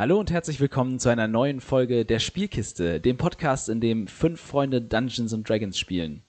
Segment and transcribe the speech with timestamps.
[0.00, 4.40] Hallo und herzlich willkommen zu einer neuen Folge der Spielkiste, dem Podcast, in dem fünf
[4.40, 6.22] Freunde Dungeons and Dragons spielen.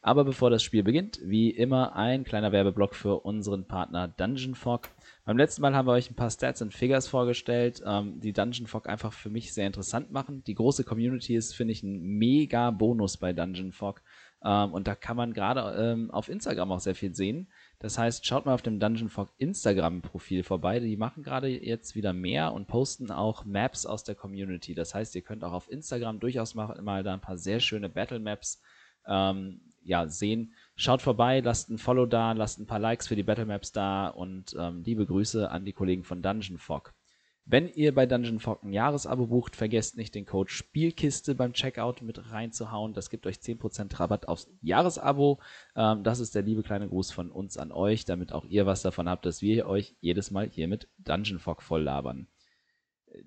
[0.00, 4.90] Aber bevor das Spiel beginnt, wie immer ein kleiner Werbeblock für unseren Partner Dungeon Fog.
[5.24, 8.68] Beim letzten Mal haben wir euch ein paar Stats und Figures vorgestellt, ähm, die Dungeon
[8.68, 10.44] Fog einfach für mich sehr interessant machen.
[10.46, 14.02] Die große Community ist, finde ich, ein mega Bonus bei Dungeon Fog.
[14.44, 17.48] Ähm, und da kann man gerade ähm, auf Instagram auch sehr viel sehen.
[17.78, 20.80] Das heißt, schaut mal auf dem Dungeon Fog Instagram-Profil vorbei.
[20.80, 24.74] Die machen gerade jetzt wieder mehr und posten auch Maps aus der Community.
[24.74, 28.18] Das heißt, ihr könnt auch auf Instagram durchaus mal, da ein paar sehr schöne Battle
[28.18, 28.62] Maps
[29.06, 30.54] ähm, ja, sehen.
[30.74, 34.08] Schaut vorbei, lasst ein Follow da, lasst ein paar Likes für die Battle Maps da
[34.08, 36.95] und ähm, liebe Grüße an die Kollegen von Dungeon Fog.
[37.48, 42.02] Wenn ihr bei Dungeon Fog ein Jahresabo bucht, vergesst nicht den Code Spielkiste beim Checkout
[42.02, 42.92] mit reinzuhauen.
[42.92, 45.38] Das gibt euch 10% Rabatt aufs Jahresabo.
[45.76, 48.82] Ähm, das ist der liebe kleine Gruß von uns an euch, damit auch ihr was
[48.82, 52.26] davon habt, dass wir euch jedes Mal hier mit Dungeon Fog voll labern.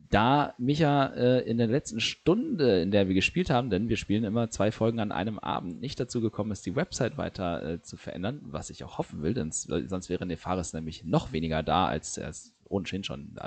[0.10, 4.26] Da Micha äh, in der letzten Stunde, in der wir gespielt haben, denn wir spielen
[4.26, 7.96] immer zwei Folgen an einem Abend, nicht dazu gekommen ist, die Website weiter äh, zu
[7.96, 12.18] verändern, was ich auch hoffen will, denn sonst wäre Nefaris nämlich noch weniger da, als
[12.18, 13.38] er es ohnehin schon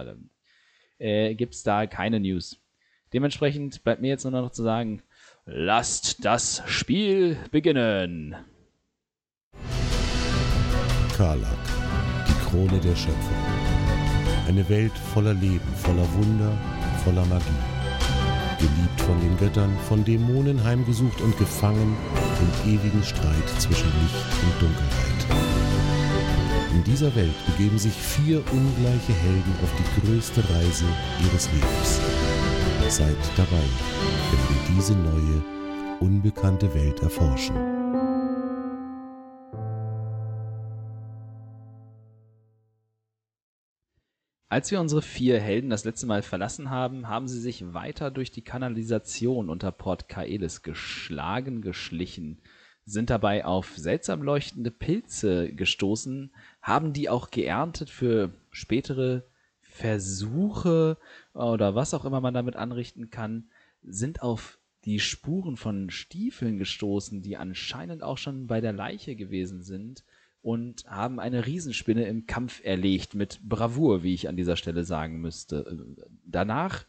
[1.02, 2.58] äh, gibt es da keine News.
[3.12, 5.02] Dementsprechend bleibt mir jetzt nur noch zu sagen,
[5.44, 8.36] lasst das Spiel beginnen.
[11.16, 11.58] Karlak,
[12.26, 13.36] die Krone der Schöpfung.
[14.48, 16.56] Eine Welt voller Leben, voller Wunder,
[17.04, 17.44] voller Magie.
[18.58, 21.96] Geliebt von den Göttern, von Dämonen heimgesucht und gefangen
[22.64, 25.81] im ewigen Streit zwischen Licht und Dunkelheit.
[26.72, 30.86] In dieser Welt begeben sich vier ungleiche Helden auf die größte Reise
[31.22, 32.00] ihres Lebens.
[32.88, 33.62] Seid dabei,
[34.30, 35.44] wenn wir diese neue,
[36.00, 37.54] unbekannte Welt erforschen.
[44.48, 48.30] Als wir unsere vier Helden das letzte Mal verlassen haben, haben sie sich weiter durch
[48.30, 52.40] die Kanalisation unter Port Kaelis geschlagen, geschlichen
[52.84, 56.32] sind dabei auf seltsam leuchtende Pilze gestoßen,
[56.62, 59.24] haben die auch geerntet für spätere
[59.60, 60.96] Versuche
[61.34, 63.48] oder was auch immer man damit anrichten kann,
[63.82, 69.62] sind auf die Spuren von Stiefeln gestoßen, die anscheinend auch schon bei der Leiche gewesen
[69.62, 70.04] sind
[70.40, 75.20] und haben eine Riesenspinne im Kampf erlegt mit Bravour, wie ich an dieser Stelle sagen
[75.20, 75.96] müsste.
[76.24, 76.84] Danach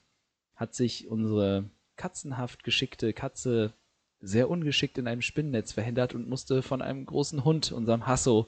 [0.56, 3.74] hat sich unsere katzenhaft geschickte Katze
[4.20, 8.48] sehr ungeschickt in einem Spinnennetz verhindert und musste von einem großen Hund, unserem Hasso,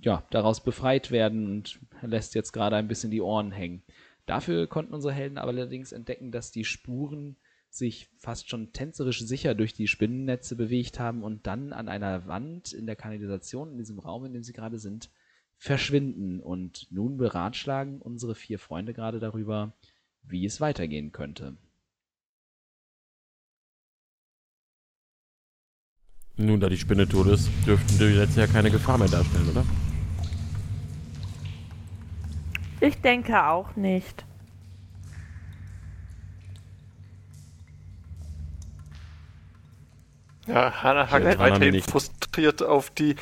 [0.00, 3.82] ja, daraus befreit werden und lässt jetzt gerade ein bisschen die Ohren hängen.
[4.26, 7.36] Dafür konnten unsere Helden aber allerdings entdecken, dass die Spuren
[7.68, 12.72] sich fast schon tänzerisch sicher durch die Spinnennetze bewegt haben und dann an einer Wand
[12.72, 15.10] in der Kanalisation, in diesem Raum, in dem sie gerade sind,
[15.56, 16.40] verschwinden.
[16.40, 19.74] Und nun beratschlagen unsere vier Freunde gerade darüber,
[20.22, 21.56] wie es weitergehen könnte.
[26.40, 29.64] Nun, da die Spinne tot ist, dürften die jetzt ja keine Gefahr mehr darstellen, oder?
[32.80, 34.24] Ich denke auch nicht.
[40.46, 43.16] Ja, Hannah hakt weiterhin frustriert auf, die,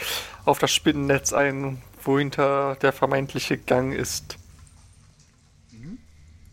[0.44, 4.38] auf das Spinnennetz ein, wo hinter der vermeintliche Gang ist.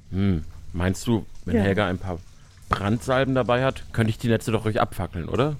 [0.09, 0.43] Hm,
[0.73, 1.61] meinst du, wenn ja.
[1.61, 2.17] Helga ein paar
[2.69, 5.55] Brandsalben dabei hat, könnte ich die Netze doch ruhig abfackeln, oder?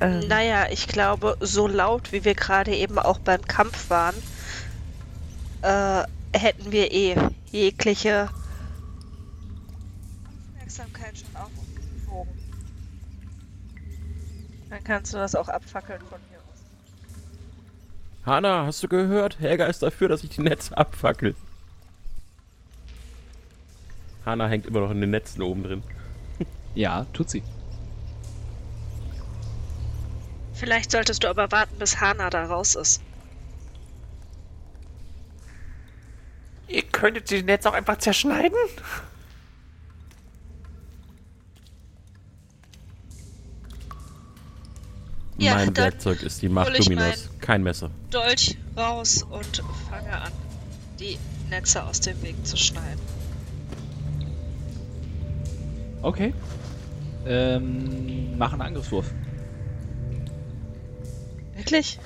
[0.00, 0.28] Ähm.
[0.28, 4.14] Naja, ich glaube, so laut wie wir gerade eben auch beim Kampf waren,
[5.62, 7.16] äh, hätten wir eh
[7.50, 8.28] jegliche
[10.54, 12.30] Aufmerksamkeit schon auf uns gezogen.
[14.68, 18.26] Dann kannst du das auch abfackeln von hier aus.
[18.26, 19.38] Hanna, hast du gehört?
[19.38, 21.34] Helga ist dafür, dass ich die Netze abfackel.
[24.26, 25.82] Hanna hängt immer noch in den Netzen oben drin.
[26.74, 27.42] ja, tut sie.
[30.56, 33.02] Vielleicht solltest du aber warten, bis Hana da raus ist.
[36.66, 38.56] Ihr könntet sie jetzt auch einfach zerschneiden?
[45.36, 47.90] Ja, mein Werkzeug ist die Macht Luminos, kein Messer.
[48.10, 50.32] Dolch raus und fange an,
[50.98, 51.18] die
[51.50, 53.00] Netze aus dem Weg zu schneiden.
[56.00, 56.32] Okay.
[57.26, 59.12] Ähm, mach einen Angriffswurf.
[61.56, 61.98] Wirklich?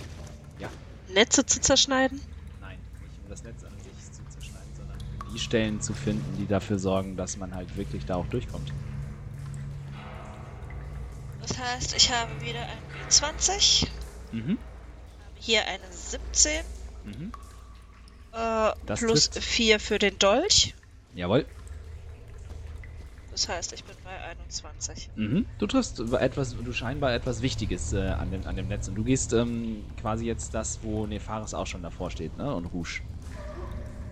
[0.58, 0.68] Ja.
[1.12, 2.20] Netze zu zerschneiden?
[2.60, 4.98] Nein, nicht um das Netz an sich zu zerschneiden, sondern
[5.34, 8.72] die Stellen zu finden, die dafür sorgen, dass man halt wirklich da auch durchkommt.
[11.42, 13.88] Das heißt, ich habe wieder ein B20.
[14.32, 14.58] Mhm.
[15.38, 16.64] Hier eine 17.
[17.04, 17.32] Mhm.
[18.32, 20.74] Äh, plus 4 für den Dolch.
[21.14, 21.44] Jawohl.
[23.32, 25.10] Das heißt, ich bin bei 21.
[25.14, 25.46] Mhm.
[25.58, 28.88] Du triffst etwas, du scheinbar etwas Wichtiges äh, an, dem, an dem Netz.
[28.88, 32.52] Und du gehst ähm, quasi jetzt das, wo Nefaris auch schon davor steht, ne?
[32.52, 33.02] Und Rouge.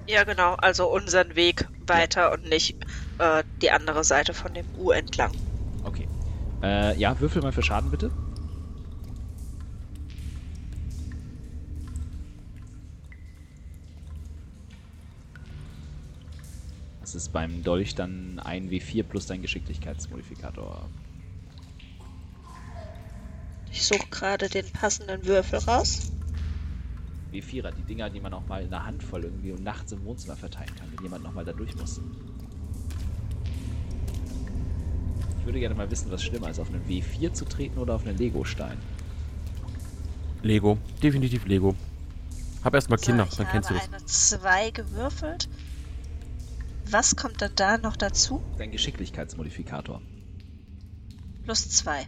[0.08, 0.54] Ja, genau.
[0.54, 2.76] Also unseren Weg weiter und nicht
[3.18, 5.32] äh, die andere Seite von dem U entlang.
[5.82, 6.06] Okay.
[6.62, 8.10] Äh, ja, würfel mal für Schaden bitte.
[17.08, 20.90] Das ist beim Dolch dann ein W4 plus dein Geschicklichkeitsmodifikator.
[23.72, 26.12] Ich suche gerade den passenden Würfel raus.
[27.32, 30.36] W4er, die Dinger, die man auch mal in der Handvoll irgendwie und nachts im Wohnzimmer
[30.36, 31.98] verteilen kann, wenn jemand nochmal da durch muss.
[35.40, 38.06] Ich würde gerne mal wissen, was schlimmer ist, auf einen W4 zu treten oder auf
[38.06, 38.76] einen Lego-Stein.
[40.42, 41.74] Lego, definitiv Lego.
[42.62, 43.84] Hab erstmal Kinder, so, dann kennst du das.
[43.84, 45.48] Ich habe eine 2 gewürfelt.
[46.90, 48.42] Was kommt dann da noch dazu?
[48.56, 50.00] Dein Geschicklichkeitsmodifikator.
[51.44, 52.06] Plus zwei.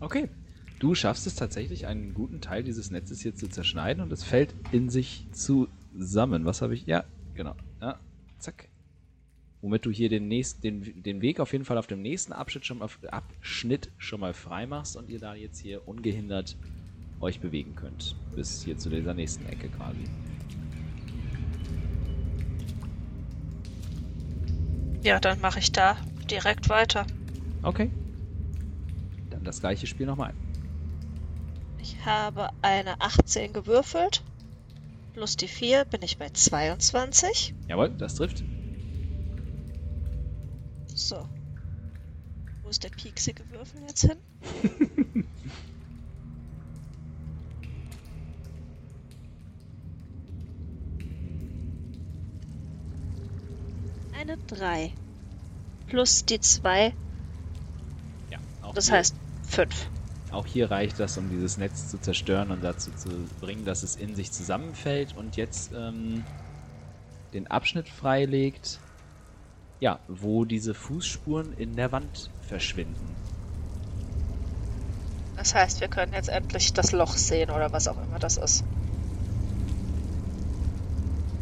[0.00, 0.28] Okay.
[0.80, 4.54] Du schaffst es tatsächlich, einen guten Teil dieses Netzes hier zu zerschneiden und es fällt
[4.72, 6.44] in sich zusammen.
[6.44, 6.84] Was habe ich?
[6.86, 7.04] Ja,
[7.34, 7.54] genau.
[7.80, 7.98] Ja,
[8.38, 8.68] zack.
[9.62, 12.66] Womit du hier den, nächsten, den, den Weg auf jeden Fall auf dem nächsten Abschnitt
[12.66, 16.56] schon mal, Abschnitt schon mal frei machst und ihr da jetzt hier ungehindert
[17.20, 18.16] euch bewegen könnt.
[18.34, 20.04] Bis hier zu dieser nächsten Ecke quasi.
[25.04, 25.98] Ja, dann mache ich da
[26.30, 27.06] direkt weiter.
[27.60, 27.90] Okay.
[29.28, 30.32] Dann das gleiche Spiel nochmal.
[31.76, 34.24] Ich habe eine 18 gewürfelt.
[35.12, 37.54] Plus die 4 bin ich bei 22.
[37.68, 38.44] Jawohl, das trifft.
[40.94, 41.28] So.
[42.62, 44.16] Wo ist der pieksige Würfel jetzt hin?
[54.24, 54.92] eine 3.
[55.86, 56.92] Plus die 2.
[58.30, 58.38] Ja,
[58.74, 59.14] das heißt
[59.48, 59.90] 5.
[60.30, 63.10] Auch hier reicht das, um dieses Netz zu zerstören und dazu zu
[63.40, 66.24] bringen, dass es in sich zusammenfällt und jetzt ähm,
[67.32, 68.80] den Abschnitt freilegt,
[69.80, 73.14] ja, wo diese Fußspuren in der Wand verschwinden.
[75.36, 78.64] Das heißt, wir können jetzt endlich das Loch sehen oder was auch immer das ist.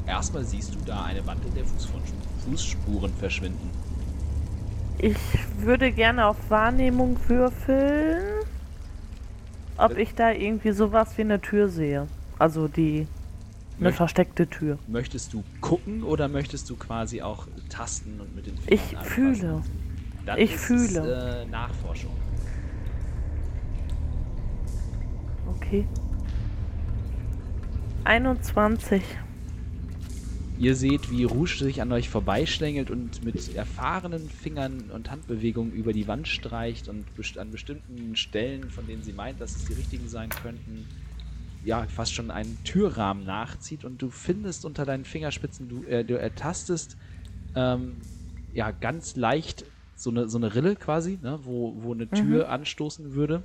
[0.06, 2.02] Erstmal siehst du da eine Wand, in der Fußspuren
[3.18, 3.70] verschwinden.
[4.98, 5.16] Ich
[5.58, 8.44] würde gerne auf Wahrnehmung würfeln,
[9.76, 12.06] ob ich da irgendwie sowas wie eine Tür sehe.
[12.38, 13.06] Also die
[13.78, 14.78] eine Möcht versteckte Tür.
[14.86, 19.10] Möchtest du gucken oder möchtest du quasi auch tasten und mit den Fingern Ich anfassen?
[19.14, 19.62] fühle.
[20.26, 21.00] Dann ich fühle.
[21.00, 22.12] Es, äh, Nachforschung.
[25.56, 25.86] Okay.
[28.04, 29.02] 21.
[30.58, 35.92] Ihr seht, wie Rouge sich an euch vorbeischlängelt und mit erfahrenen Fingern und Handbewegungen über
[35.92, 37.06] die Wand streicht und
[37.38, 40.86] an bestimmten Stellen, von denen sie meint, dass es die richtigen sein könnten,
[41.64, 46.18] ja, fast schon einen Türrahmen nachzieht und du findest unter deinen Fingerspitzen, du, äh, du
[46.18, 46.96] ertastest
[47.54, 47.96] ähm,
[48.52, 49.64] ja ganz leicht
[49.94, 52.50] so eine, so eine Rille quasi, ne, wo, wo eine Tür mhm.
[52.50, 53.42] anstoßen würde.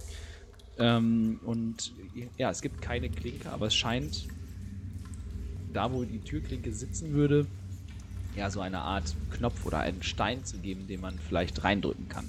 [0.79, 1.93] Ähm, und
[2.37, 4.27] ja, es gibt keine Klinke, aber es scheint
[5.77, 7.45] da, wo die Türklinke sitzen würde,
[8.35, 12.27] ja, so eine Art Knopf oder einen Stein zu geben, den man vielleicht reindrücken kann.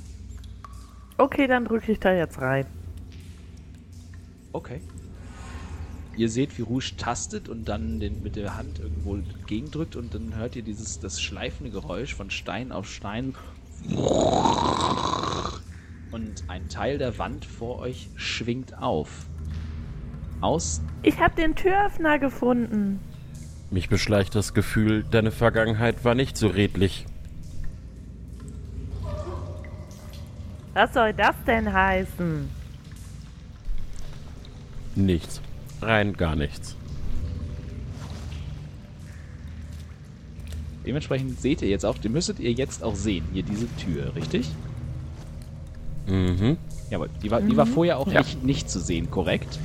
[1.17, 2.67] Okay, dann drücke ich da jetzt rein.
[4.53, 4.81] Okay.
[6.17, 10.37] Ihr seht, wie Rouge tastet und dann den, mit der Hand irgendwo gegendrückt und dann
[10.37, 13.35] hört ihr dieses das schleifende Geräusch von Stein auf Stein.
[16.11, 19.27] Und ein Teil der Wand vor euch schwingt auf.
[20.41, 20.83] Aus.
[21.03, 23.01] Ich habe den Türöffner gefunden.
[23.71, 27.05] Mich beschleicht das Gefühl, deine Vergangenheit war nicht so redlich.
[30.73, 32.49] Was soll das denn heißen?
[34.95, 35.41] Nichts.
[35.83, 36.77] Rein gar nichts.
[40.87, 44.49] Dementsprechend seht ihr jetzt auch, die müsstet ihr jetzt auch sehen, hier diese Tür, richtig?
[46.07, 46.57] Mhm.
[46.91, 47.73] Jawohl, die war, die war mhm.
[47.73, 48.21] vorher auch ja.
[48.21, 49.59] nicht, nicht zu sehen, korrekt?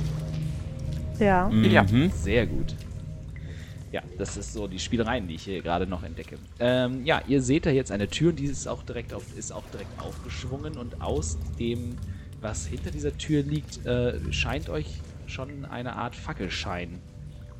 [1.18, 1.48] Ja.
[1.48, 1.64] Mhm.
[1.64, 2.74] Ja, sehr gut.
[3.94, 6.36] Ja, das ist so die Spielereien, die ich hier gerade noch entdecke.
[6.58, 9.52] Ähm, ja, ihr seht da jetzt eine Tür und die ist auch direkt, auf, ist
[9.52, 11.96] auch direkt aufgeschwungen und aus dem,
[12.40, 14.98] was hinter dieser Tür liegt, äh, scheint euch
[15.28, 16.98] schon eine Art Fackelschein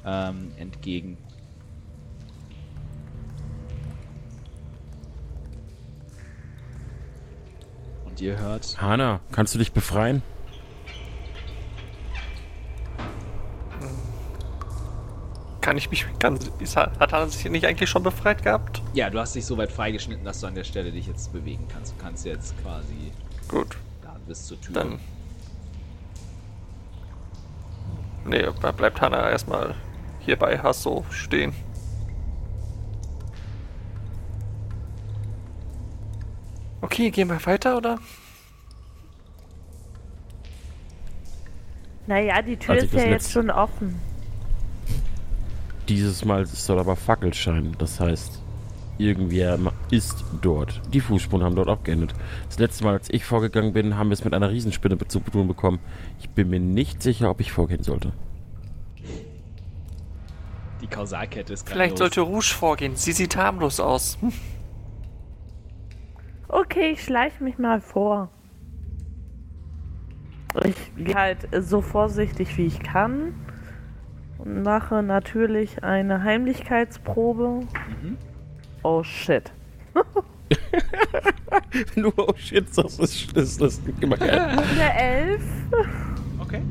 [0.05, 1.19] ähm, entgegen.
[8.07, 8.77] Und ihr hört.
[8.83, 10.21] Hanna, kannst du dich befreien?
[15.65, 16.51] Kann ich mich ganz.
[16.77, 18.83] Hat er sich nicht eigentlich schon befreit gehabt?
[18.93, 21.67] Ja, du hast dich so weit freigeschnitten, dass du an der Stelle dich jetzt bewegen
[21.73, 21.95] kannst.
[21.95, 23.13] Du kannst jetzt quasi.
[23.49, 23.79] Gut.
[24.03, 24.75] Da bis zur Tür.
[24.75, 25.01] Dann.
[28.27, 29.75] Nee, da bleibt Hanna erstmal
[30.21, 31.55] hier bei Hasso stehen.
[36.83, 37.99] Okay, gehen wir weiter, oder?
[42.07, 43.99] Naja, die Tür ist ja jetzt schon offen.
[45.89, 47.75] Dieses Mal soll aber Fackelschein.
[47.79, 48.43] Das heißt,
[48.97, 49.59] irgendwer
[49.91, 50.81] ist dort.
[50.93, 52.15] Die Fußspuren haben dort auch geendet.
[52.49, 55.47] Das letzte Mal, als ich vorgegangen bin, haben wir es mit einer Riesenspinne zu tun
[55.47, 55.79] bekommen.
[56.21, 58.13] Ich bin mir nicht sicher, ob ich vorgehen sollte.
[60.81, 62.97] Die Kausalkette ist Vielleicht sollte Rouge vorgehen.
[62.97, 64.19] Sie sieht harmlos aus.
[64.21, 64.33] Hm.
[66.47, 68.31] Okay, ich schleiche mich mal vor.
[70.63, 73.35] Ich gehe halt so vorsichtig wie ich kann
[74.39, 77.61] und mache natürlich eine Heimlichkeitsprobe.
[78.03, 78.19] Mhm.
[78.83, 79.53] Oh shit.
[81.95, 84.39] Wenn du oh shit sagst, ist das, das immer geil.
[84.39, 85.43] Eine Elf.
[86.39, 86.63] Okay.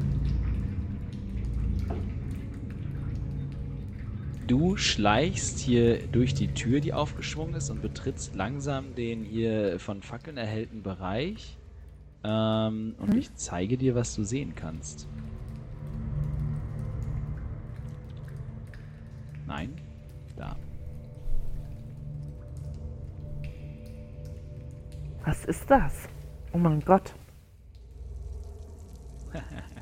[4.46, 10.02] Du schleichst hier durch die Tür, die aufgeschwungen ist, und betrittst langsam den hier von
[10.02, 11.58] Fackeln erhellten Bereich.
[12.24, 13.18] Ähm, und hm?
[13.18, 15.08] ich zeige dir, was du sehen kannst.
[19.54, 19.76] Nein,
[20.36, 20.56] da.
[25.26, 25.94] Was ist das?
[26.54, 27.14] Oh mein Gott.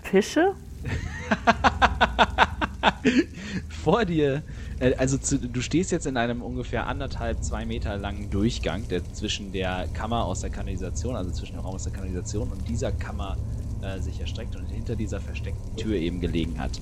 [0.03, 0.55] Fische?
[3.69, 4.43] Vor dir,
[4.81, 9.05] äh, also zu, du stehst jetzt in einem ungefähr anderthalb, zwei Meter langen Durchgang, der
[9.13, 12.91] zwischen der Kammer aus der Kanalisation, also zwischen dem Raum aus der Kanalisation und dieser
[12.91, 13.37] Kammer
[13.81, 16.81] äh, sich erstreckt und hinter dieser versteckten Tür eben gelegen hat.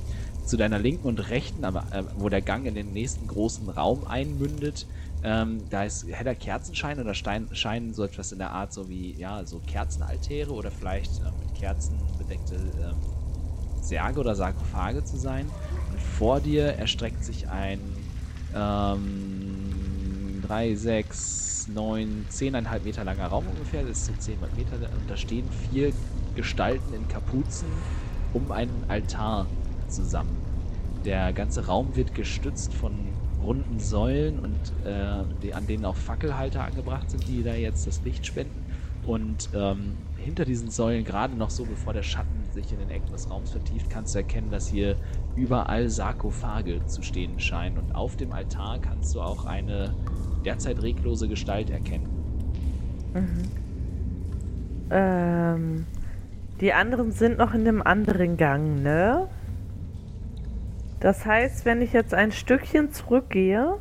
[0.49, 4.03] Zu deiner linken und rechten, aber äh, wo der Gang in den nächsten großen Raum
[4.03, 4.87] einmündet,
[5.21, 9.15] ähm, da ist heller Kerzenschein oder Stein, scheinen so etwas in der Art so wie,
[9.15, 13.19] ja, so Kerzenaltäre oder vielleicht äh, mit Kerzen bedeckte ähm,
[13.79, 15.53] Särge oder Sarkophage zu sein.
[15.87, 18.09] Und vor dir erstreckt sich ein
[18.51, 23.83] ähm, 3, 6, 9, 10,5 Meter langer Raum ungefähr.
[23.83, 24.93] Das ist so 10 Meter.
[24.97, 25.93] Und da stehen vier
[26.33, 27.85] Gestalten in Kapuzen
[28.31, 29.53] um einen Altar
[29.89, 30.35] zusammen.
[31.05, 32.93] Der ganze Raum wird gestützt von
[33.43, 38.01] runden Säulen und äh, die, an denen auch Fackelhalter angebracht sind, die da jetzt das
[38.03, 38.65] Licht spenden.
[39.05, 43.11] Und ähm, hinter diesen Säulen, gerade noch so bevor der Schatten sich in den Ecken
[43.11, 44.97] des Raums vertieft, kannst du erkennen, dass hier
[45.35, 47.77] überall Sarkophage zu stehen scheinen.
[47.77, 49.95] Und auf dem Altar kannst du auch eine
[50.45, 52.07] derzeit reglose Gestalt erkennen.
[53.13, 53.43] Mhm.
[54.91, 55.85] Ähm,
[56.61, 59.27] die anderen sind noch in dem anderen Gang, ne?
[60.99, 63.79] Das heißt, wenn ich jetzt ein Stückchen zurückgehe,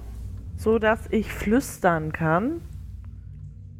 [0.56, 2.60] so dass ich flüstern kann,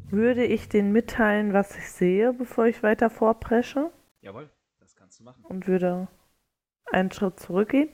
[0.09, 3.91] würde ich den mitteilen, was ich sehe, bevor ich weiter vorpresche.
[4.21, 5.43] Jawohl, das kannst du machen.
[5.45, 6.07] Und würde
[6.91, 7.89] einen Schritt zurückgehen.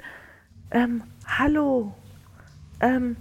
[0.71, 1.93] Ähm, hallo.
[2.79, 3.17] Ähm,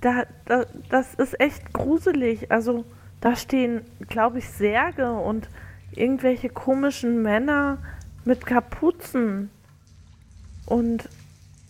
[0.00, 2.50] da, da, das ist echt gruselig.
[2.50, 2.84] Also,
[3.20, 5.48] da stehen, glaube ich, Särge und
[5.92, 7.78] irgendwelche komischen Männer
[8.24, 9.50] mit Kapuzen.
[10.66, 11.08] Und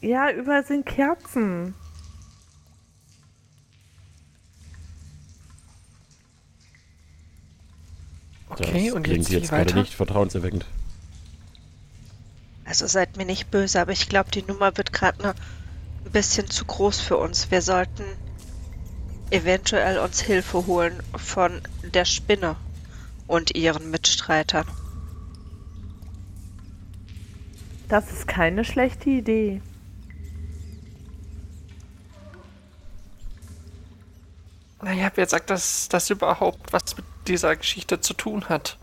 [0.04, 1.74] ja, überall sind Kerzen.
[8.48, 10.66] Okay, das und klingt jetzt, jetzt gerade nicht vertrauenserweckend.
[12.64, 16.64] Also seid mir nicht böse, aber ich glaube, die Nummer wird gerade ein bisschen zu
[16.64, 17.50] groß für uns.
[17.50, 18.04] Wir sollten
[19.30, 22.56] eventuell uns Hilfe holen von der Spinne
[23.26, 24.66] und ihren Mitstreitern.
[27.88, 29.60] Das ist keine schlechte Idee.
[34.84, 38.76] Naja, wer sagt, dass das überhaupt was mit dieser Geschichte zu tun hat?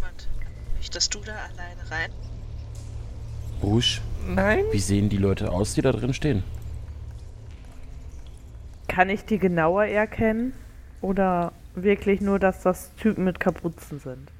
[0.00, 0.28] Und
[0.76, 2.12] möchtest du da alleine rein?
[3.60, 4.00] Rouge?
[4.28, 4.64] Nein?
[4.70, 6.44] Wie sehen die Leute aus, die da drin stehen?
[8.86, 10.52] Kann ich die genauer erkennen?
[11.00, 14.30] Oder wirklich nur, dass das Typen mit Kapuzen sind?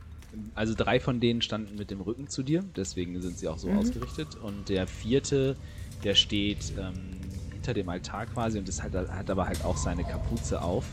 [0.55, 3.69] Also drei von denen standen mit dem Rücken zu dir, deswegen sind sie auch so
[3.69, 3.79] mhm.
[3.79, 4.37] ausgerichtet.
[4.37, 5.57] Und der vierte,
[6.05, 7.19] der steht ähm,
[7.63, 10.85] hinter dem Altar quasi und das hat, hat aber halt auch seine Kapuze auf.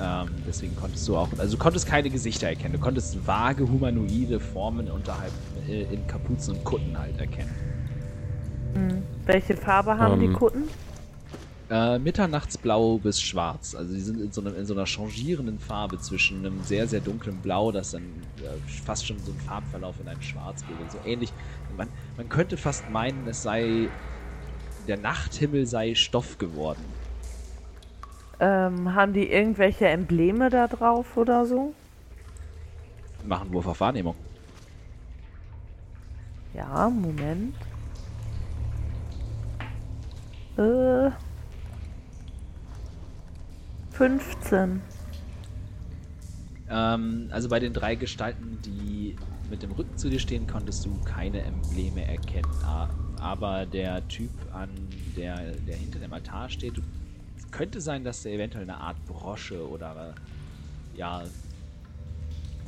[0.00, 2.74] Ähm, deswegen konntest du auch, also du konntest keine Gesichter erkennen.
[2.74, 5.32] Du konntest vage humanoide Formen unterhalb
[5.68, 7.50] äh, in Kapuzen und Kutten halt erkennen.
[8.74, 9.02] Hm.
[9.26, 10.32] Welche Farbe haben um, die ähm.
[10.34, 10.62] Kutten?
[11.70, 13.74] Äh, Mitternachtsblau bis schwarz.
[13.74, 17.00] Also die sind in so, einer, in so einer changierenden Farbe zwischen einem sehr, sehr
[17.00, 18.02] dunklen Blau, das dann
[18.38, 20.92] äh, fast schon so einen Farbverlauf in ein Schwarz bildet.
[20.92, 21.32] So ähnlich.
[21.76, 23.88] Man, man könnte fast meinen, es sei.
[24.86, 26.84] Der Nachthimmel sei Stoff geworden.
[28.40, 31.74] Ähm, haben die irgendwelche Embleme da drauf oder so?
[33.24, 34.16] Machen Wurf auf Wahrnehmung.
[36.52, 37.54] Ja, Moment.
[40.56, 41.10] Äh.
[43.92, 44.82] 15.
[46.68, 49.16] Ähm, also bei den drei Gestalten, die
[49.50, 52.48] mit dem Rücken zu dir stehen, konntest du keine Embleme erkennen.
[53.24, 54.68] Aber der Typ, an
[55.16, 56.74] der, der hinter dem Altar steht,
[57.50, 60.14] könnte sein, dass er eventuell eine Art Brosche oder
[60.94, 61.22] ja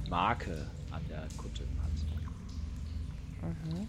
[0.09, 1.91] Marke an der Kutte hat.
[3.43, 3.89] Mhm.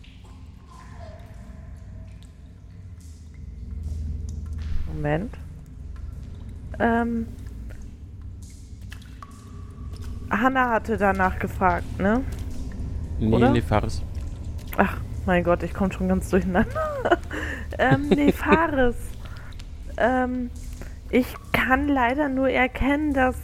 [4.94, 5.38] Moment.
[6.80, 7.28] Ähm,
[10.30, 12.22] Hanna hatte danach gefragt, ne?
[13.20, 13.52] Nee, Oder?
[13.52, 14.02] nee, Fares.
[14.76, 17.20] Ach, mein Gott, ich komme schon ganz durcheinander.
[17.78, 18.96] ähm, nee, Fares.
[19.98, 20.50] ähm,
[21.10, 23.36] ich kann leider nur erkennen, dass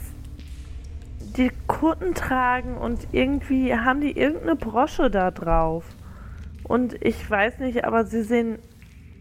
[1.38, 5.84] die Kutten tragen und irgendwie haben die irgendeine Brosche da drauf.
[6.64, 8.60] Und ich weiß nicht, aber sie sehen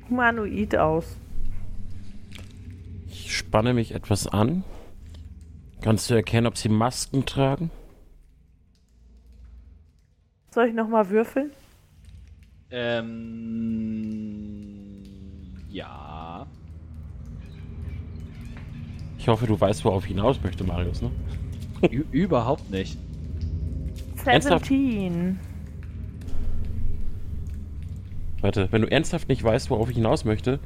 [0.08, 1.16] humanoid aus.
[3.08, 4.62] Ich spanne mich etwas an.
[5.80, 7.70] Kannst du erkennen, ob sie Masken tragen?
[10.52, 11.50] Soll ich nochmal würfeln?
[12.72, 14.62] Ähm.
[15.70, 16.46] Ja.
[19.18, 21.10] Ich hoffe, du weißt, worauf ich hinaus möchte, Marius, ne?
[21.90, 22.98] Ü überhaupt nicht.
[24.24, 25.38] 17.
[28.40, 30.58] Warte, wenn du ernsthaft nicht weißt, worauf ich hinaus möchte,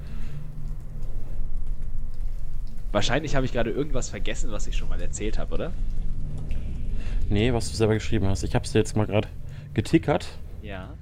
[2.96, 5.72] Wahrscheinlich habe ich gerade irgendwas vergessen, was ich schon mal erzählt habe, oder?
[7.28, 8.42] Nee, was du selber geschrieben hast.
[8.42, 9.28] Ich habe es dir jetzt mal gerade
[9.74, 10.26] getickert.
[10.62, 10.94] Ja.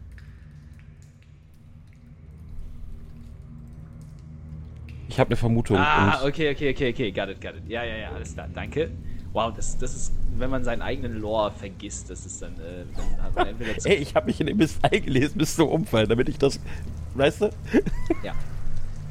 [5.14, 5.76] Ich habe eine Vermutung.
[5.76, 7.62] Ah, okay, okay, okay, okay, got it, got it.
[7.68, 8.90] Ja, ja, ja, alles klar, danke.
[9.32, 13.22] Wow, das, das ist, wenn man seinen eigenen Lore vergisst, das ist dann, äh, dann
[13.22, 16.28] hat man entweder Ey, ich habe mich in dem Mist eingelesen bis zum Umfallen, damit
[16.28, 16.58] ich das,
[17.14, 17.50] weißt du?
[18.24, 18.34] Ja.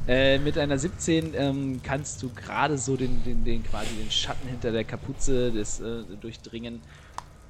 [0.06, 4.46] Äh, mit einer 17 ähm, kannst du gerade so den, den, den, quasi den Schatten
[4.46, 6.82] hinter der Kapuze des, äh, durchdringen.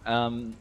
[0.06, 0.54] Ähm,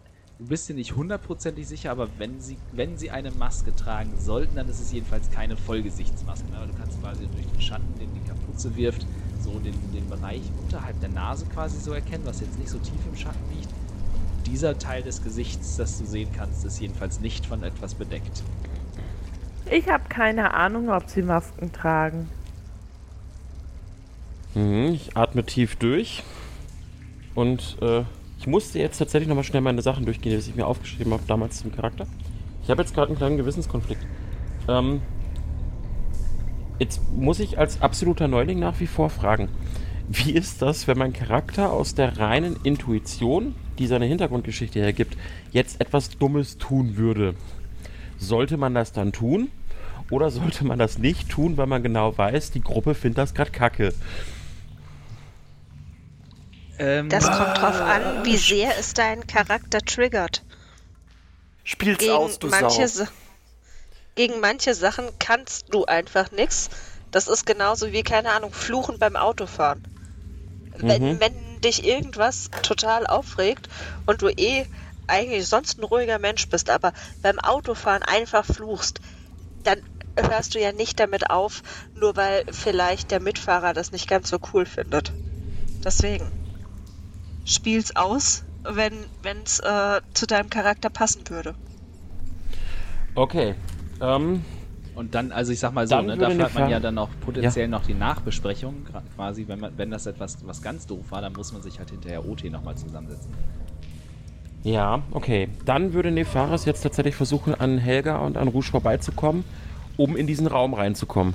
[0.44, 4.58] du bist dir nicht hundertprozentig sicher, aber wenn sie, wenn sie eine Maske tragen sollten,
[4.58, 6.46] dann ist es jedenfalls keine Vollgesichtsmaske.
[6.52, 6.68] Ne?
[6.70, 9.06] Du kannst quasi durch den Schatten, den die Kapuze wirft,
[9.40, 13.00] so den, den Bereich unterhalb der Nase quasi so erkennen, was jetzt nicht so tief
[13.10, 13.70] im Schatten liegt.
[13.70, 18.44] Und dieser Teil des Gesichts, das du sehen kannst, ist jedenfalls nicht von etwas bedeckt.
[19.72, 22.28] Ich habe keine Ahnung, ob sie Masken tragen.
[24.56, 26.22] Mhm, ich atme tief durch.
[27.34, 28.04] Und äh,
[28.44, 31.60] ich musste jetzt tatsächlich nochmal schnell meine Sachen durchgehen, die ich mir aufgeschrieben habe damals
[31.60, 32.06] zum Charakter.
[32.62, 34.06] Ich habe jetzt gerade einen kleinen Gewissenskonflikt.
[34.68, 35.02] Ähm,
[36.78, 39.48] jetzt muss ich als absoluter Neuling nach wie vor fragen.
[40.10, 45.16] Wie ist das, wenn mein Charakter aus der reinen Intuition, die seine Hintergrundgeschichte hergibt,
[45.54, 47.36] jetzt etwas Dummes tun würde?
[48.18, 49.52] Sollte man das dann tun?
[50.10, 53.52] Oder sollte man das nicht tun, weil man genau weiß, die Gruppe findet das gerade
[53.52, 53.94] kacke?
[56.80, 60.44] Ähm, das kommt drauf an, wie sehr es deinen Charakter triggert.
[61.64, 63.06] Spiel's gegen aus, du manche Sau.
[64.16, 66.70] Gegen manche Sachen kannst du einfach nichts.
[67.12, 69.84] Das ist genauso wie, keine Ahnung, Fluchen beim Autofahren.
[70.78, 71.20] Wenn, mhm.
[71.20, 73.70] wenn dich irgendwas total aufregt
[74.06, 74.66] und du eh
[75.08, 79.00] eigentlich sonst ein ruhiger Mensch bist, aber beim Autofahren einfach fluchst,
[79.64, 79.82] dann
[80.16, 81.64] hörst du ja nicht damit auf,
[81.96, 85.12] nur weil vielleicht der Mitfahrer das nicht ganz so cool findet.
[85.84, 86.32] Deswegen
[87.46, 88.94] spiel's aus, wenn
[89.44, 91.56] es äh, zu deinem Charakter passen würde.
[93.16, 93.56] Okay.
[94.02, 94.44] Ähm,
[94.96, 97.66] und dann, also ich sag mal so, ne, dafür hat man ja dann auch potenziell
[97.66, 97.68] ja.
[97.68, 101.52] noch die Nachbesprechung, quasi, wenn man, wenn das etwas was ganz doof war, dann muss
[101.52, 103.32] man sich halt hinterher OT nochmal zusammensetzen.
[104.64, 105.50] Ja, okay.
[105.66, 109.44] Dann würde Nefaris jetzt tatsächlich versuchen, an Helga und an Rouge vorbeizukommen,
[109.98, 111.34] um in diesen Raum reinzukommen.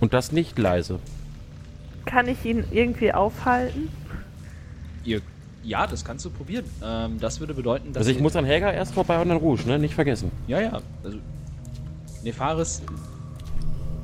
[0.00, 0.98] Und das nicht leise.
[2.06, 3.90] Kann ich ihn irgendwie aufhalten?
[5.04, 5.20] Ihr,
[5.62, 6.64] ja, das kannst du probieren.
[6.82, 8.02] Ähm, das würde bedeuten, dass.
[8.02, 9.78] Also ich muss an Helga erst vorbei und an Rouge, ne?
[9.78, 10.30] Nicht vergessen.
[10.46, 10.80] Ja, ja.
[11.04, 11.18] Also
[12.22, 12.82] Nefaris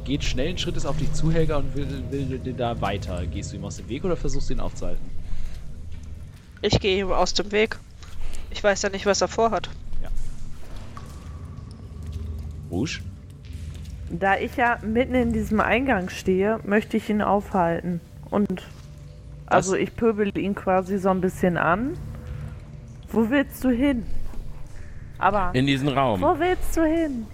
[0.04, 3.26] geht schnellen Schrittes auf dich zu, Helga, und will, will, will da weiter.
[3.26, 5.04] Gehst du ihm aus dem Weg oder versuchst du ihn aufzuhalten?
[6.62, 7.78] Ich gehe ihm aus dem Weg.
[8.50, 9.68] Ich weiß ja nicht, was er vorhat.
[10.02, 10.08] Ja.
[12.70, 13.00] Rouge?
[14.10, 18.00] Da ich ja mitten in diesem Eingang stehe, möchte ich ihn aufhalten.
[18.30, 18.62] Und
[19.46, 21.96] also ich pöbel ihn quasi so ein bisschen an.
[23.08, 24.04] Wo willst du hin?
[25.18, 25.50] Aber.
[25.54, 26.20] In diesen Raum.
[26.20, 27.26] Wo willst du hin?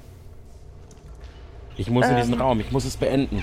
[1.76, 2.40] Ich muss ähm, in diesen ähm.
[2.40, 3.42] Raum, ich muss es beenden.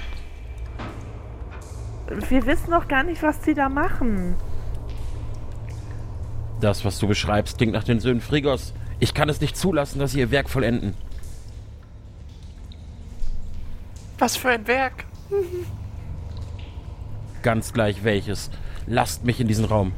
[2.30, 4.36] Wir wissen noch gar nicht, was die da machen.
[6.62, 8.74] Das, was du beschreibst, klingt nach den Söhnen Frigos.
[9.00, 10.94] Ich kann es nicht zulassen, dass sie ihr Werk vollenden.
[14.18, 15.06] Was für ein Werk?
[17.42, 18.50] Ganz gleich welches.
[18.88, 19.92] Lasst mich in diesen Raum.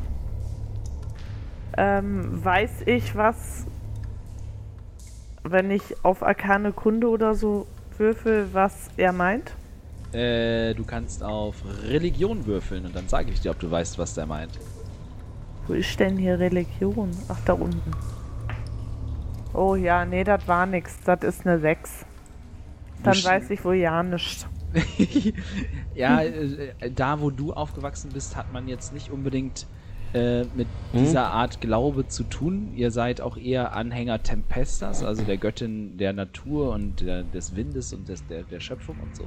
[1.77, 3.65] Ähm, weiß ich was,
[5.43, 7.65] wenn ich auf Arkane Kunde oder so
[7.97, 9.51] würfel, was er meint?
[10.13, 14.13] Äh, du kannst auf Religion würfeln und dann sage ich dir, ob du weißt, was
[14.13, 14.59] der meint.
[15.67, 17.11] Wo ist denn hier Religion?
[17.29, 17.91] Ach, da unten.
[19.53, 20.97] Oh ja, nee, das war nix.
[21.05, 22.05] Das ist eine 6.
[23.03, 24.47] Dann weiß ich wohl ja nichts.
[25.95, 29.67] ja, äh, da wo du aufgewachsen bist, hat man jetzt nicht unbedingt
[30.13, 30.99] äh, mit hm?
[30.99, 32.73] dieser Art Glaube zu tun.
[32.75, 37.93] Ihr seid auch eher Anhänger Tempestas, also der Göttin der Natur und der, des Windes
[37.93, 39.23] und des, der, der Schöpfung und so.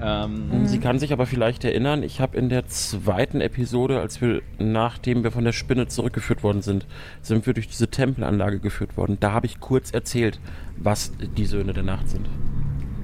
[0.00, 4.42] Ähm, Sie kann sich aber vielleicht erinnern, ich habe in der zweiten Episode, als wir,
[4.58, 6.86] nachdem wir von der Spinne zurückgeführt worden sind,
[7.20, 9.16] sind wir durch diese Tempelanlage geführt worden.
[9.18, 10.40] Da habe ich kurz erzählt,
[10.76, 12.28] was die Söhne der Nacht sind.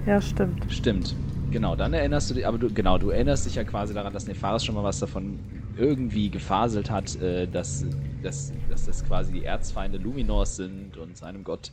[0.07, 0.65] Ja, stimmt.
[0.69, 1.17] Stimmt.
[1.55, 4.27] Genau, dann erinnerst du dich, aber du, genau, du erinnerst dich ja quasi daran, dass
[4.27, 5.38] Nefaris schon mal was davon
[5.79, 7.87] irgendwie gefaselt hat, äh, dass,
[8.25, 11.71] dass, dass das quasi die Erzfeinde Luminors sind und seinem Gott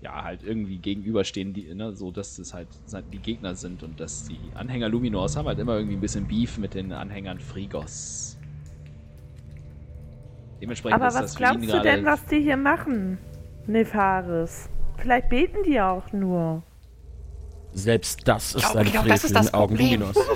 [0.00, 2.66] ja halt irgendwie gegenüberstehen, die, ne, so dass es halt
[3.12, 6.58] die Gegner sind und dass die Anhänger Luminors haben halt immer irgendwie ein bisschen Beef
[6.58, 8.36] mit den Anhängern Frigos.
[10.60, 13.18] Dementsprechend Aber was glaubst du denn, was die hier machen,
[13.68, 14.68] Nefaris?
[14.96, 16.64] Vielleicht beten die auch nur.
[17.76, 20.16] Selbst das ist ein Frevel in den Augen Luminos.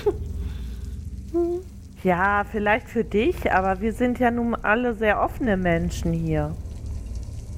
[2.03, 6.57] Ja, vielleicht für dich, aber wir sind ja nun alle sehr offene Menschen hier.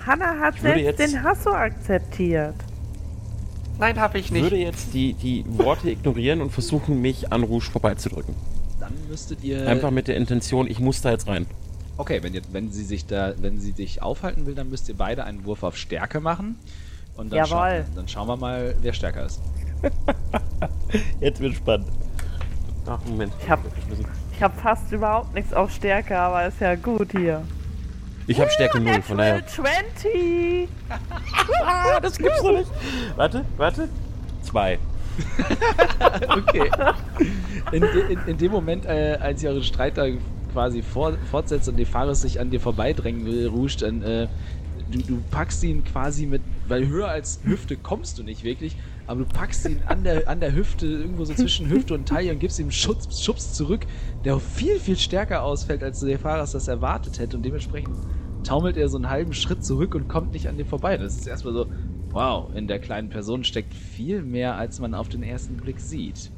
[0.05, 2.57] Hanna hat selbst den Hasso akzeptiert.
[3.79, 4.45] Nein, habe ich nicht.
[4.45, 8.35] Ich würde jetzt die, die Worte ignorieren und versuchen, mich an Rouge vorbeizudrücken.
[8.81, 9.67] Dann müsstet ihr.
[9.69, 11.47] Einfach mit der Intention, ich muss da jetzt rein.
[11.97, 14.97] Okay, wenn, ihr, wenn sie sich da, wenn sie sich aufhalten will, dann müsst ihr
[14.97, 16.57] beide einen Wurf auf Stärke machen.
[17.17, 17.85] Und dann, Jawohl.
[17.85, 19.41] Scha dann schauen wir mal, wer stärker ist.
[21.21, 21.89] jetzt wird spannend.
[22.87, 23.33] Ach, Moment.
[23.41, 23.63] Ich habe
[24.33, 27.43] ich hab fast überhaupt nichts auf Stärke, aber ist ja gut hier.
[28.27, 29.47] Ich habe Stärke 0, von daher.
[29.47, 30.69] 20!
[32.03, 32.71] das gibt's doch nicht.
[33.17, 33.89] Warte, warte.
[34.43, 34.79] Zwei.
[36.29, 36.71] okay.
[37.73, 40.07] In, in, in, dem Moment, äh, als ihr eure Streit da
[40.53, 44.29] quasi vor, fortsetzt und Nefaris sich an dir vorbeidrängen will, Rouge, dann äh,
[44.91, 49.21] du, du packst ihn quasi mit, weil höher als Hüfte kommst du nicht wirklich, aber
[49.21, 52.39] du packst ihn an der, an der Hüfte, irgendwo so zwischen Hüfte und Taille und
[52.39, 53.87] gibst ihm Schutz, Schubs zurück,
[54.25, 57.97] der viel, viel stärker ausfällt, als der Fahrer das erwartet hätte und dementsprechend
[58.45, 60.97] taumelt er so einen halben Schritt zurück und kommt nicht an dem vorbei.
[60.97, 61.67] Das ist erstmal so,
[62.11, 66.31] wow, in der kleinen Person steckt viel mehr, als man auf den ersten Blick sieht.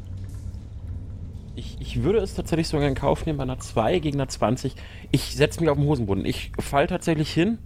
[1.56, 4.74] Ich, ich würde es tatsächlich sogar in Kauf nehmen bei einer 2 gegen einer 20.
[5.12, 6.24] Ich setze mich auf den Hosenboden.
[6.24, 7.58] Ich fall tatsächlich hin.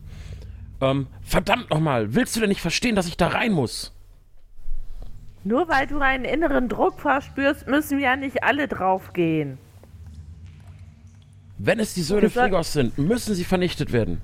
[0.80, 3.97] Ähm, verdammt nochmal, willst du denn nicht verstehen, dass ich da rein muss?
[5.44, 9.58] Nur weil du einen inneren Druck verspürst, müssen wir ja nicht alle draufgehen.
[11.58, 14.20] Wenn es die Söhne Frigos sind, müssen sie vernichtet werden.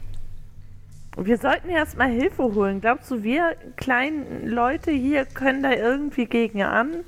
[1.17, 2.81] Wir sollten erstmal Hilfe holen.
[2.81, 7.05] Glaubst du, wir kleinen Leute hier können da irgendwie gegen an?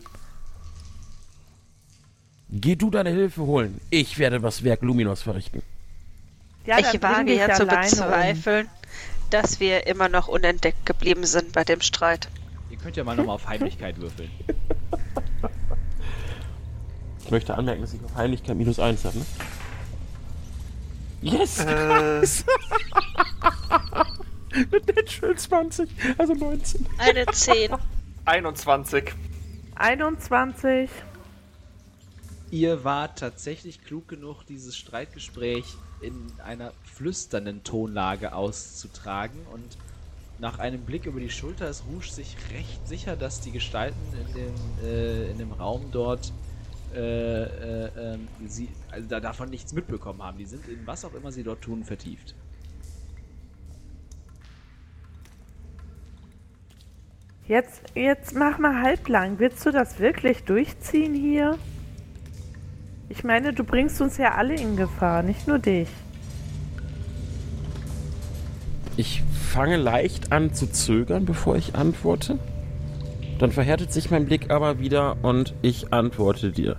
[2.49, 3.81] Geh du deine Hilfe holen.
[3.91, 5.63] Ich werde das Werk Luminos verrichten.
[6.65, 8.91] Ja, ich wage ja zu bezweifeln, um.
[9.31, 12.29] dass wir immer noch unentdeckt geblieben sind bei dem Streit.
[12.87, 14.31] Könnt ja mal nochmal auf Heimlichkeit würfeln.
[17.25, 19.27] Ich möchte anmerken, dass ich auf Heimlichkeit minus 1 habe, ne?
[21.21, 21.65] Yes!
[21.65, 22.21] Äh.
[24.71, 26.87] Mit Natural 20, also 19.
[26.99, 27.73] Eine 10.
[28.25, 29.15] 21.
[29.75, 30.89] 21.
[32.53, 39.77] Ihr wart tatsächlich klug genug, dieses Streitgespräch in einer flüsternden Tonlage auszutragen und
[40.39, 44.35] nach einem Blick über die Schulter ist Rouge sich recht sicher, dass die Gestalten in
[44.35, 46.33] dem, äh, in dem Raum dort
[46.95, 50.39] äh, äh, ähm, sie also da davon nichts mitbekommen haben.
[50.39, 52.35] Die sind in was auch immer sie dort tun vertieft.
[57.49, 59.39] Jetzt, jetzt mach mal halblang.
[59.39, 61.59] Willst du das wirklich durchziehen hier?
[63.09, 65.89] Ich meine, du bringst uns ja alle in Gefahr, nicht nur dich.
[68.97, 72.39] Ich fange leicht an zu zögern, bevor ich antworte.
[73.39, 76.77] Dann verhärtet sich mein Blick aber wieder und ich antworte dir.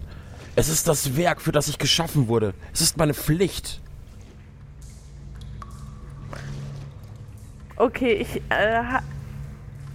[0.56, 2.54] Es ist das Werk, für das ich geschaffen wurde.
[2.74, 3.80] Es ist meine Pflicht.
[7.76, 8.82] Okay, ich, äh,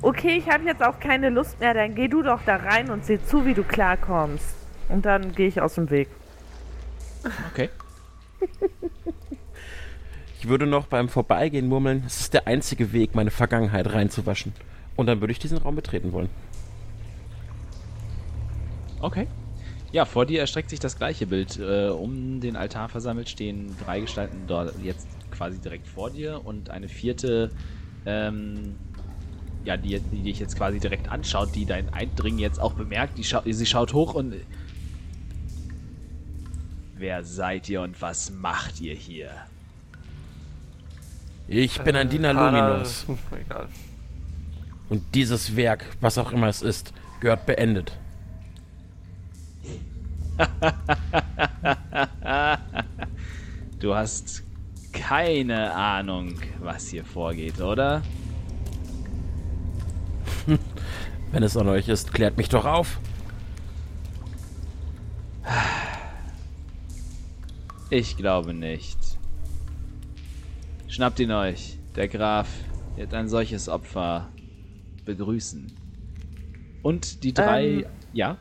[0.03, 1.75] okay, ich habe jetzt auch keine Lust mehr.
[1.75, 4.55] Dann geh du doch da rein und sieh zu, wie du klarkommst.
[4.89, 6.09] Und dann gehe ich aus dem Weg.
[7.53, 7.71] Okay.
[10.42, 14.52] Ich würde noch beim Vorbeigehen murmeln, es ist der einzige Weg, meine Vergangenheit reinzuwaschen.
[14.96, 16.28] Und dann würde ich diesen Raum betreten wollen.
[18.98, 19.28] Okay.
[19.92, 21.61] Ja, vor dir erstreckt sich das gleiche Bild.
[21.61, 26.70] Äh, um den Altar versammelt stehen drei Gestalten dort jetzt quasi direkt vor dir und
[26.70, 27.52] eine vierte,
[28.05, 28.74] ähm,
[29.64, 33.16] ja, die, die dich jetzt quasi direkt anschaut, die dein Eindringen jetzt auch bemerkt.
[33.16, 34.35] Die scha sie schaut hoch und.
[36.96, 39.31] Wer seid ihr und was macht ihr hier?
[41.55, 43.05] Ich bin ein Diener Luminus.
[43.31, 43.69] Egal.
[44.88, 47.93] Und dieses Werk, was auch immer es ist, gehört beendet.
[53.81, 54.45] du hast
[54.95, 58.01] keine Ahnung, was hier vorgeht, oder?
[61.33, 62.99] Wenn es an euch ist, klärt mich doch auf.
[67.91, 69.02] Ich glaube nicht.
[70.92, 71.78] Schnappt ihn euch.
[71.96, 72.46] Der Graf
[72.96, 74.28] wird ein solches Opfer
[75.07, 75.72] begrüßen.
[76.83, 77.64] Und die drei.
[77.64, 78.37] Ähm, ja?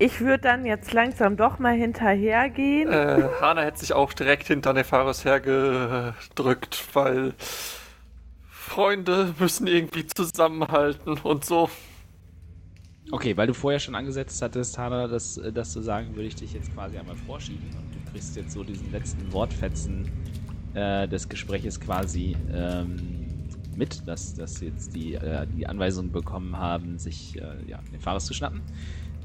[0.00, 2.90] Ich würde dann jetzt langsam doch mal hinterhergehen.
[2.90, 7.34] Äh, Hana hätte sich auch direkt hinter Nefaros hergedrückt, weil
[8.50, 11.70] Freunde müssen irgendwie zusammenhalten und so.
[13.12, 16.54] Okay, weil du vorher schon angesetzt hattest, Hana, das, das zu sagen, würde ich dich
[16.54, 20.10] jetzt quasi einmal vorschieben und du kriegst jetzt so diesen letzten Wortfetzen
[20.76, 23.26] äh, des Gespräches quasi ähm,
[23.76, 28.20] mit, dass, dass jetzt die, äh, die Anweisung bekommen haben, sich äh, ja, den Fahrer
[28.20, 28.60] zu schnappen.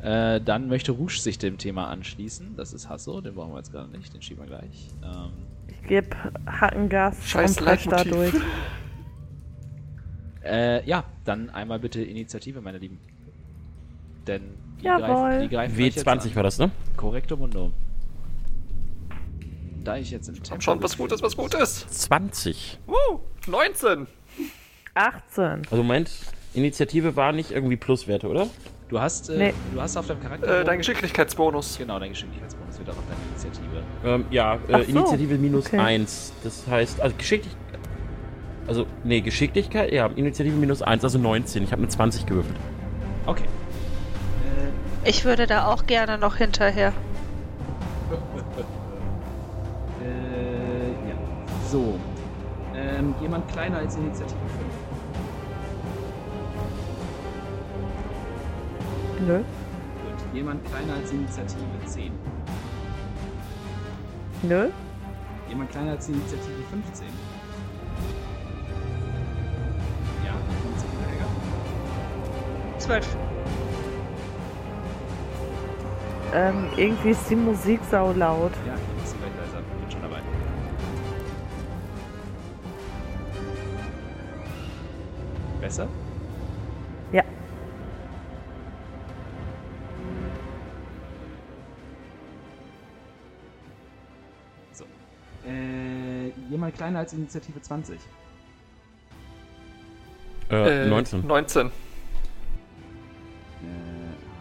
[0.01, 2.55] Äh, dann möchte Rouge sich dem Thema anschließen.
[2.55, 4.89] Das ist Hasso, den brauchen wir jetzt gerade nicht, den schieben wir gleich.
[5.03, 5.31] Ähm,
[5.67, 6.15] ich gebe
[6.47, 8.33] Hackengas Scheiß und dadurch.
[10.43, 12.97] Äh, ja, dann einmal bitte Initiative, meine Lieben.
[14.25, 14.41] Denn
[14.79, 15.05] die, Jawohl.
[15.05, 16.71] greifen, die greifen W20 war das, ne?
[16.97, 17.71] Korrekto Mundo.
[19.83, 20.61] Da ich jetzt im Tempo.
[20.61, 21.87] Schon was Gutes, was Gutes.
[21.87, 22.79] 20.
[22.87, 24.07] Uh, 19.
[24.93, 25.43] 18.
[25.43, 26.11] Also Moment,
[26.53, 28.47] Initiative war nicht irgendwie Pluswerte, oder?
[28.89, 29.53] Du hast, äh, nee.
[29.73, 30.61] du hast auf deinem Charakter.
[30.61, 31.77] Äh, dein Geschicklichkeitsbonus.
[31.77, 33.83] Genau, dein Geschicklichkeitsbonus wird auch auf deine Initiative.
[34.03, 34.91] Ähm, ja, äh, so.
[34.91, 35.79] Initiative minus okay.
[35.79, 36.33] 1.
[36.43, 37.79] Das heißt, also Geschicklichkeit.
[38.67, 41.63] Also, nee, Geschicklichkeit, ja, Initiative minus 1, also 19.
[41.63, 42.57] Ich habe eine 20 gewürfelt.
[43.25, 43.45] Okay.
[45.03, 46.93] Ich würde da auch gerne noch hinterher.
[51.71, 51.97] So.
[52.75, 54.35] Ähm, jemand kleiner als Initiative
[59.15, 59.25] 5?
[59.25, 59.37] Nö.
[59.37, 59.45] Gut.
[60.33, 62.11] Jemand kleiner als Initiative 10?
[64.41, 64.69] Nö.
[65.47, 67.07] Jemand kleiner als Initiative 15?
[70.25, 70.33] Ja,
[70.73, 71.27] 15 Träger.
[72.79, 73.17] 12.
[76.33, 78.51] Ähm, irgendwie ist die Musik sau laut.
[78.67, 78.75] Ja,
[85.71, 85.87] Besser?
[87.13, 87.23] Ja.
[94.73, 94.83] So.
[95.47, 98.01] Äh, jemand kleiner als Initiative 20?
[100.49, 101.25] Äh, 19.
[101.25, 101.67] 19.
[101.67, 101.71] Äh,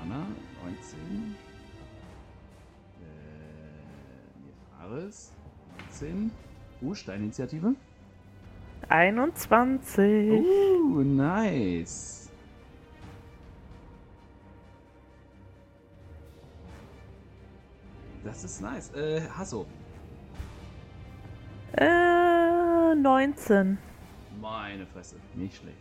[0.01, 0.27] Hanna,
[0.65, 1.37] 19.
[2.99, 3.07] Äh,
[4.81, 5.31] Nefaris,
[5.91, 6.33] 19.
[6.83, 7.77] Rusch, deine Initiative?
[8.91, 10.31] 21.
[10.33, 12.29] Uh, nice.
[18.25, 18.91] Das ist nice.
[18.95, 19.65] Äh, Hasso.
[21.73, 23.79] Äh, 19.
[24.41, 25.77] Meine Fresse, nicht schlecht.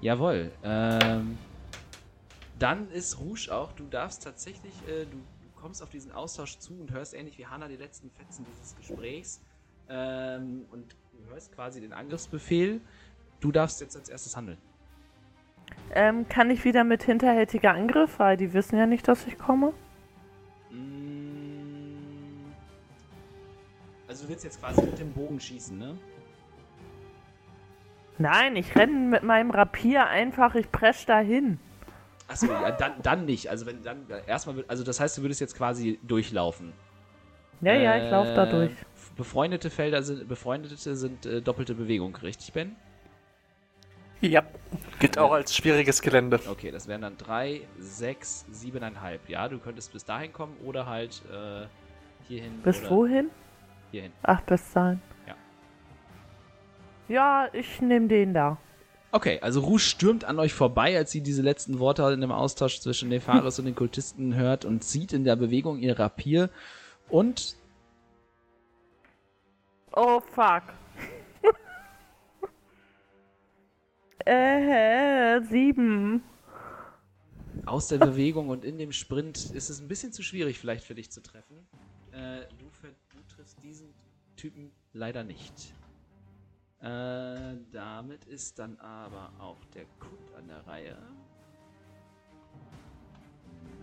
[0.00, 0.52] Jawohl.
[0.62, 1.38] Ähm,
[2.58, 5.18] dann ist Rouge auch, du darfst tatsächlich, äh, du
[5.60, 9.40] kommst auf diesen Austausch zu und hörst ähnlich wie Hanna die letzten Fetzen dieses Gesprächs
[9.88, 12.80] ähm, und du hörst quasi den Angriffsbefehl.
[13.40, 14.58] Du darfst jetzt als erstes handeln.
[15.94, 19.72] Ähm, kann ich wieder mit hinterhältiger Angriff, weil die wissen ja nicht, dass ich komme?
[20.70, 22.46] Mm.
[24.06, 25.96] Also du willst jetzt quasi mit dem Bogen schießen, ne?
[28.18, 31.58] Nein, ich renne mit meinem Rapier einfach, ich presch dahin.
[32.28, 33.48] Achso, ja, dann, dann nicht.
[33.48, 36.72] Also wenn dann erstmal, also das heißt, du würdest jetzt quasi durchlaufen.
[37.60, 38.70] Ja, ja, ich laufe da durch.
[39.16, 42.76] befreundete Felder sind, befreundete sind äh, doppelte Bewegung, richtig, Ben?
[44.20, 44.42] Ja,
[44.98, 46.40] gilt auch als schwieriges Gelände.
[46.48, 49.28] Okay, das wären dann drei, sechs, siebeneinhalb.
[49.28, 51.66] Ja, du könntest bis dahin kommen oder halt äh,
[52.26, 52.60] hierhin.
[52.62, 53.30] Bis wohin?
[53.92, 54.12] Hierhin.
[54.22, 55.00] Ach, bis dahin.
[55.26, 55.34] Ja.
[57.08, 58.58] Ja, ich nehme den da.
[59.10, 62.80] Okay, also Rouge stürmt an euch vorbei, als sie diese letzten Worte in dem Austausch
[62.80, 66.50] zwischen Nefaris und den Kultisten hört und zieht in der Bewegung ihr Rapier
[67.08, 67.56] und
[69.94, 70.62] Oh, fuck.
[74.26, 76.22] äh, sieben.
[77.64, 80.94] aus der Bewegung und in dem Sprint ist es ein bisschen zu schwierig vielleicht für
[80.94, 81.66] dich zu treffen.
[82.12, 82.70] Äh, du,
[83.10, 83.94] du triffst diesen
[84.36, 85.74] Typen leider nicht.
[86.80, 90.96] Äh, damit ist dann aber auch der Kult an der Reihe.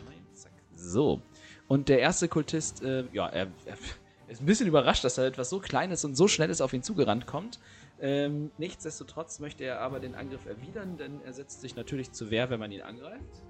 [0.05, 0.51] Nein, zack.
[0.75, 1.21] So.
[1.67, 3.77] Und der erste Kultist, äh, ja, er, er
[4.29, 7.27] ist ein bisschen überrascht, dass da etwas so Kleines und so Schnelles auf ihn zugerannt
[7.27, 7.59] kommt.
[7.99, 12.49] Ähm, nichtsdestotrotz möchte er aber den Angriff erwidern, denn er setzt sich natürlich zur Wehr,
[12.49, 13.41] wenn man ihn angreift.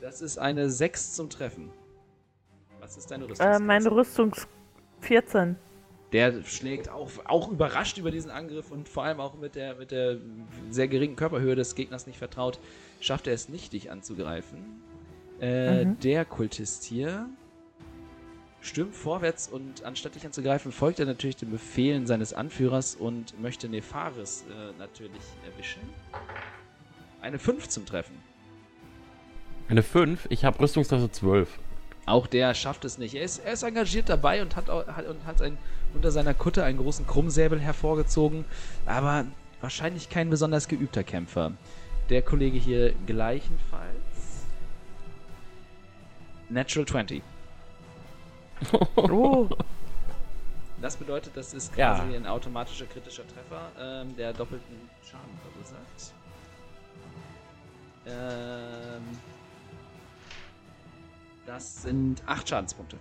[0.00, 1.70] Das ist eine 6 zum Treffen.
[2.80, 3.62] Was ist deine Äh, Rüstungsklasse?
[3.62, 4.46] meine Rüstungs
[5.00, 5.56] 14.
[6.12, 9.90] Der schlägt auch, auch überrascht über diesen Angriff und vor allem auch mit der, mit
[9.90, 10.16] der
[10.70, 12.58] sehr geringen Körperhöhe des Gegners nicht vertraut,
[13.00, 14.58] schafft er es nicht, dich anzugreifen.
[15.40, 16.00] Äh, Mhm.
[16.00, 17.28] Der Kultist hier
[18.60, 23.68] stürmt vorwärts und anstatt dich anzugreifen, folgt er natürlich den Befehlen seines Anführers und möchte
[23.68, 25.82] Nefaris äh, natürlich erwischen.
[27.20, 28.16] Eine 5 zum Treffen.
[29.68, 31.58] Eine 5, ich habe Rüstungsklasse 12.
[32.06, 33.14] Auch der schafft es nicht.
[33.14, 35.58] Er ist, er ist engagiert dabei und hat, hat, und hat ein,
[35.94, 38.44] unter seiner Kutte einen großen Krummsäbel hervorgezogen,
[38.86, 39.24] aber
[39.60, 41.52] wahrscheinlich kein besonders geübter Kämpfer.
[42.10, 43.86] Der Kollege hier gleichenfalls.
[46.48, 47.22] Natural 20.
[48.96, 49.48] Oh,
[50.80, 51.94] Das bedeutet, das ist Ja.
[51.96, 56.14] quasi ein automatischer kritischer Treffer, ähm, der doppelten Schaden verursacht.
[58.06, 59.02] Ähm,
[61.46, 62.96] das sind 8 Schadenspunkte.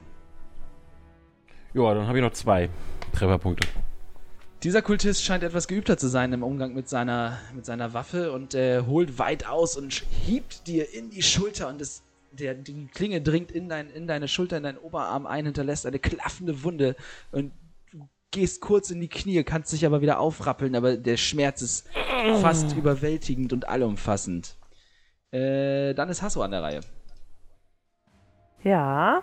[1.77, 2.69] Ja, dann habe ich noch zwei
[3.13, 3.67] Trefferpunkte.
[4.63, 8.55] Dieser Kultist scheint etwas geübter zu sein im Umgang mit seiner, mit seiner Waffe und
[8.55, 13.21] äh, holt weit aus und hiebt dir in die Schulter und es, der, die Klinge
[13.21, 16.95] dringt in, dein, in deine Schulter, in deinen Oberarm ein, hinterlässt eine klaffende Wunde
[17.31, 17.51] und
[17.91, 21.87] du gehst kurz in die Knie, kannst dich aber wieder aufrappeln, aber der Schmerz ist
[22.41, 24.57] fast überwältigend und allumfassend.
[25.29, 26.81] Äh, dann ist Hasso an der Reihe.
[28.63, 29.21] ja.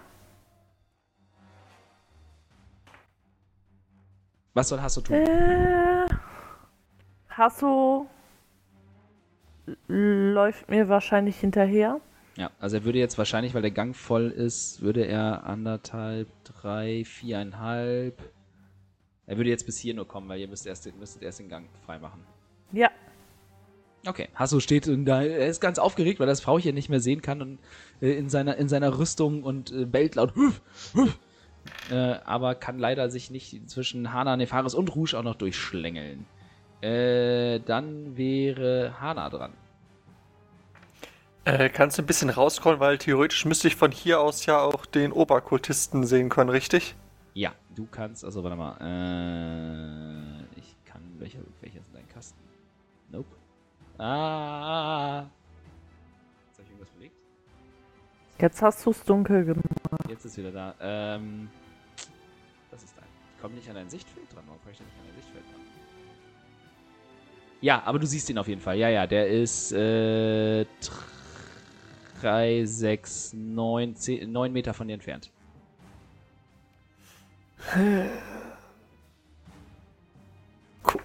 [4.55, 5.17] Was soll Hasso tun?
[5.17, 6.07] Äh,
[7.29, 8.07] Hasso
[9.89, 12.01] läuft mir wahrscheinlich hinterher.
[12.37, 17.05] Ja, also er würde jetzt wahrscheinlich, weil der Gang voll ist, würde er anderthalb, drei,
[17.05, 18.21] viereinhalb.
[19.27, 21.67] Er würde jetzt bis hier nur kommen, weil ihr müsst erst, müsstet erst den Gang
[21.85, 22.21] freimachen.
[22.73, 22.91] Ja.
[24.07, 27.41] Okay, Hasso steht da, er ist ganz aufgeregt, weil das Frauchen nicht mehr sehen kann
[27.41, 27.59] und
[28.03, 30.35] äh, in seiner in seiner Rüstung und äh, bellt laut.
[30.35, 30.61] Hüff,
[30.93, 31.19] hüff,
[31.91, 36.27] äh, aber kann leider sich nicht zwischen Hana, Nefaris und Rouge auch noch durchschlängeln.
[36.81, 39.53] Äh, dann wäre Hana dran.
[41.45, 44.87] Äh, kannst du ein bisschen rauskommen, weil theoretisch müsste ich von hier aus ja auch
[44.87, 46.95] den Oberkultisten sehen können, richtig?
[47.35, 52.41] Ja, du kannst, also warte mal, äh, ich kann, welcher, welcher ist dein Kasten?
[53.11, 53.29] Nope.
[53.99, 55.27] Ah.
[58.41, 59.65] Jetzt hast du es dunkel gemacht.
[60.09, 60.75] Jetzt ist wieder da.
[60.81, 61.49] Ähm,
[62.71, 63.05] das ist dein.
[63.35, 64.43] Ich komme nicht an dein Sichtfeld dran.
[64.47, 65.61] Warum komme ich denn nicht an dein Sichtfeld dran?
[67.61, 68.77] Ja, aber du siehst ihn auf jeden Fall.
[68.77, 70.67] Ja, ja, der ist äh,
[72.21, 75.31] 3, 6, 9, 10, 9 Meter von dir entfernt.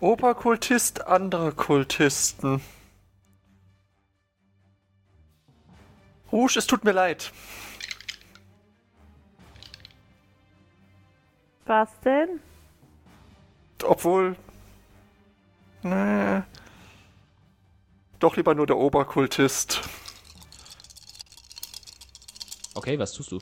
[0.02, 2.62] Oberkultist, andere Kultisten.
[6.32, 7.32] Rouge, es tut mir leid.
[11.66, 12.40] Was denn?
[13.84, 14.36] Obwohl.
[15.84, 16.42] Nee.
[18.20, 19.82] Doch lieber nur der Oberkultist.
[22.76, 23.40] Okay, was tust du?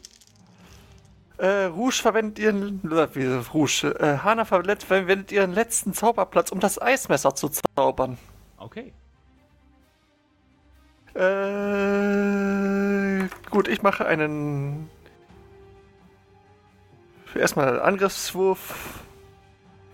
[1.38, 2.82] Äh, Rouge verwendet ihren.
[2.92, 3.96] Äh, Rouge.
[4.00, 8.18] Äh, Hana verwendet, verwendet ihren letzten Zauberplatz, um das Eismesser zu zaubern.
[8.58, 8.94] Okay.
[11.18, 14.90] Äh, gut, ich mache einen.
[17.36, 19.02] Erstmal einen Angriffswurf.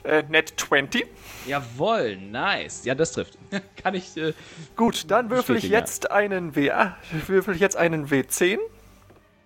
[0.04, 1.06] Äh, Net 20.
[1.48, 2.84] Jawohl, nice.
[2.86, 3.38] Ja, das trifft.
[3.82, 4.16] Kann ich.
[4.18, 4.34] Äh,
[4.76, 6.72] Gut, dann würfel ich jetzt einen W.
[6.72, 6.98] ah,
[7.28, 8.58] Würfel ich jetzt einen W10.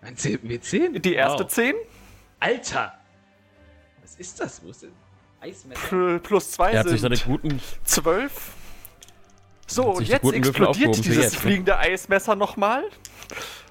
[0.02, 1.00] ein 10 W10?
[1.00, 1.52] Die erste Wow.
[1.52, 1.76] 10.
[2.40, 2.94] Alter!
[4.02, 4.64] Was ist das?
[4.64, 4.92] Wo ist denn?
[5.42, 5.80] Eismesser.
[5.88, 7.62] Pl- Plus zwei Er hat sich seine sind guten.
[7.84, 8.54] zwölf.
[9.68, 11.40] So, und jetzt explodiert dieses jetzt, ne?
[11.42, 12.86] fliegende Eismesser nochmal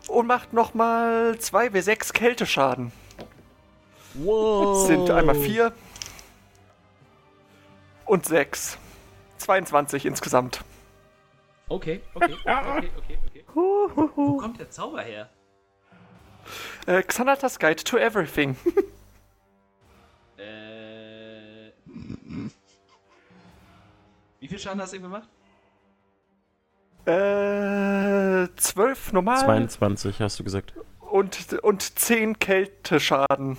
[0.08, 2.92] und macht nochmal 2 W6 Kälteschaden.
[4.14, 4.86] Wow.
[4.86, 5.72] Sind einmal 4
[8.04, 8.78] und 6.
[9.38, 10.64] 22 insgesamt.
[11.68, 13.44] Okay, okay, okay, okay, okay.
[13.54, 15.30] Wo kommt der Zauber her?
[16.86, 18.56] Äh, Xanatas Guide to Everything.
[20.38, 21.72] Äh.
[24.38, 25.30] Wie viel Schaden hast du ihm gemacht?
[27.06, 30.74] Äh, 12 normal 22, hast du gesagt.
[31.00, 33.56] und, und 10 Kälteschaden.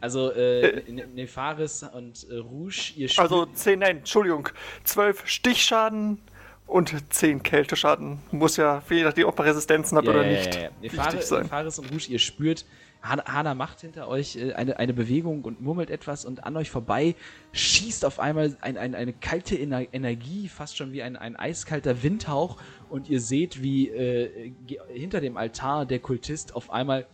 [0.00, 3.18] Also, äh, Ne- Nefaris und äh, Rouge, ihr spielt.
[3.18, 4.48] Also 10, nein, Entschuldigung.
[4.84, 6.20] 12 Stichschaden
[6.66, 8.20] und 10 Kälteschaden.
[8.30, 10.54] Muss ja, je nachdem, ob man Resistenzen hat Ja, oder nicht.
[10.54, 10.68] Ja, ja.
[10.80, 11.42] wichtig Nefaris, sein.
[11.42, 12.64] Nefaris und Rouge, ihr spürt,
[13.08, 17.14] Hana macht hinter euch äh, eine, eine Bewegung und murmelt etwas und an euch vorbei
[17.52, 22.02] schießt auf einmal ein, ein, eine kalte Ener Energie, fast schon wie ein, ein eiskalter
[22.02, 22.56] Windhauch
[22.90, 24.52] und ihr seht, wie äh,
[24.88, 27.06] hinter dem Altar der Kultist auf einmal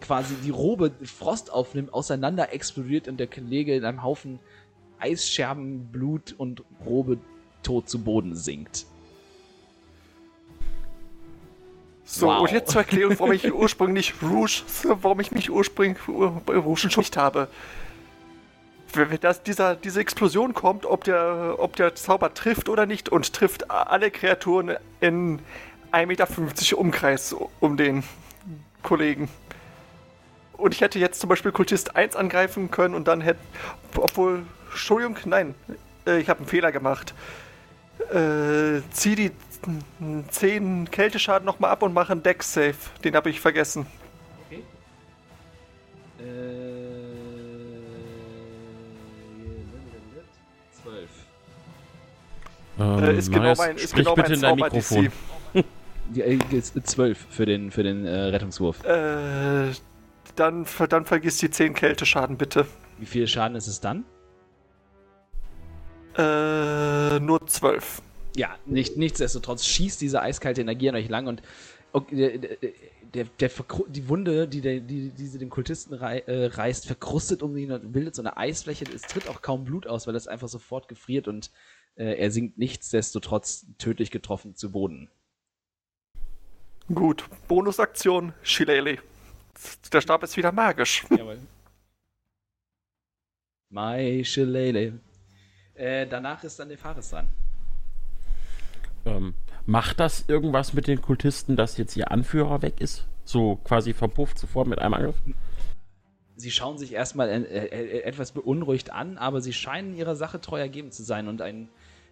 [0.00, 4.38] quasi die Robe Frost aufnimmt, auseinander explodiert und der Kollege in einem Haufen
[4.98, 7.18] Eisscherben, Blut und Robe
[7.62, 8.86] tot zu Boden sinkt.
[12.08, 12.42] So, Wow.
[12.42, 14.62] und jetzt zur Erklärung, warum ich ursprünglich Rouge,
[15.02, 15.98] warum ich mich ursprünglich
[16.46, 17.48] bei Rouge entschuldigt habe.
[18.92, 23.08] Wenn wenn das, dieser, diese Explosion kommt, ob der, ob der Zauber trifft oder nicht
[23.08, 25.40] und trifft alle Kreaturen in
[25.92, 28.04] 1,50 Meter Umkreis um den
[28.84, 29.28] Kollegen.
[30.56, 33.40] Und ich hätte jetzt zum Beispiel Kultist 1 angreifen können und dann hätte,
[33.96, 35.54] obwohl, Entschuldigung, nein,
[36.06, 37.14] äh, ich habe einen Fehler gemacht.
[38.12, 39.32] Äh, zieh die
[40.30, 42.74] 10 Kälteschaden nochmal ab und mach einen Deck-Save.
[43.04, 43.86] Den habe ich vergessen.
[44.46, 44.62] Okay.
[46.18, 46.86] Äh.
[50.82, 51.10] Zwölf.
[52.78, 55.04] Ähm, Äh, ist genau mein, ist sprich genau bitte mein in dein Zauber Mikrofon.
[55.54, 55.64] DC.
[56.10, 58.84] Die, äh, ist zwölf für den, für den äh, Rettungswurf.
[58.84, 59.72] Äh,
[60.36, 62.66] dann, dann vergiss die 10 Kälteschaden bitte.
[62.98, 64.04] Wie viel Schaden ist es dann?
[66.16, 68.02] Äh, nur 12.
[68.36, 71.42] Ja, nicht, nichtsdestotrotz schießt diese eiskalte Energie an euch lang und
[71.92, 72.56] okay, der,
[73.14, 73.50] der, der,
[73.88, 77.72] die Wunde, die, der, die, die sie den Kultisten rei äh, reißt, verkrustet um ihn
[77.72, 78.84] und bildet so eine Eisfläche.
[78.94, 81.50] Es tritt auch kaum Blut aus, weil es einfach sofort gefriert und
[81.94, 85.08] äh, er sinkt nichtsdestotrotz tödlich getroffen zu Boden.
[86.92, 87.24] Gut.
[87.48, 89.00] Bonusaktion, Shillelagh.
[89.90, 91.06] Der Stab ist wieder magisch.
[91.10, 91.38] Jawohl.
[93.70, 94.92] My Shillelagh.
[95.74, 97.28] Äh, danach ist dann der Fares dran.
[99.06, 99.34] Ähm,
[99.64, 103.06] macht das irgendwas mit den Kultisten, dass jetzt ihr Anführer weg ist?
[103.24, 105.16] So quasi verpufft sofort mit einem Angriff?
[106.36, 110.58] Sie schauen sich erstmal äh, äh, etwas beunruhigt an, aber sie scheinen ihrer Sache treu
[110.60, 111.68] ergeben zu sein und ein,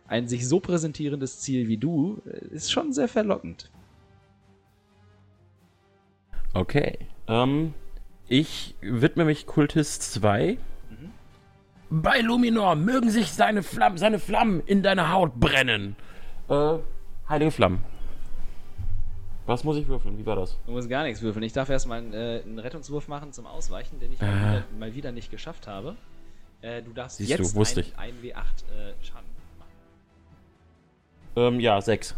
[0.06, 3.70] ein sich so präsentierendes Ziel wie du äh, ist schon sehr verlockend.
[6.54, 6.98] Okay.
[7.26, 7.74] Ähm,
[8.28, 10.56] ich widme mich Kultist 2.
[11.90, 15.96] Bei Luminor mögen sich seine Flammen, seine Flammen in deine Haut brennen.
[16.48, 16.78] Äh,
[17.28, 17.84] heilige Flammen.
[19.46, 20.16] Was muss ich würfeln?
[20.18, 20.56] Wie war das?
[20.64, 21.42] Du musst gar nichts würfeln.
[21.42, 24.50] Ich darf erstmal einen, äh, einen Rettungswurf machen zum Ausweichen, den ich mal, Ah.
[24.52, 25.96] wieder, mal wieder nicht geschafft habe.
[26.62, 27.98] Äh, du darfst Siehst du, jetzt wusste ein, ich.
[27.98, 29.28] ein W8 äh, Schaden
[29.58, 29.72] machen.
[31.36, 32.14] Ähm, ja, 6.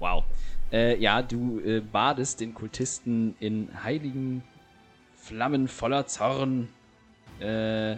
[0.00, 0.24] Wow.
[0.72, 4.42] Äh, ja, du äh, badest den Kultisten in heiligen
[5.14, 6.68] Flammen voller Zorn.
[7.38, 7.96] Äh,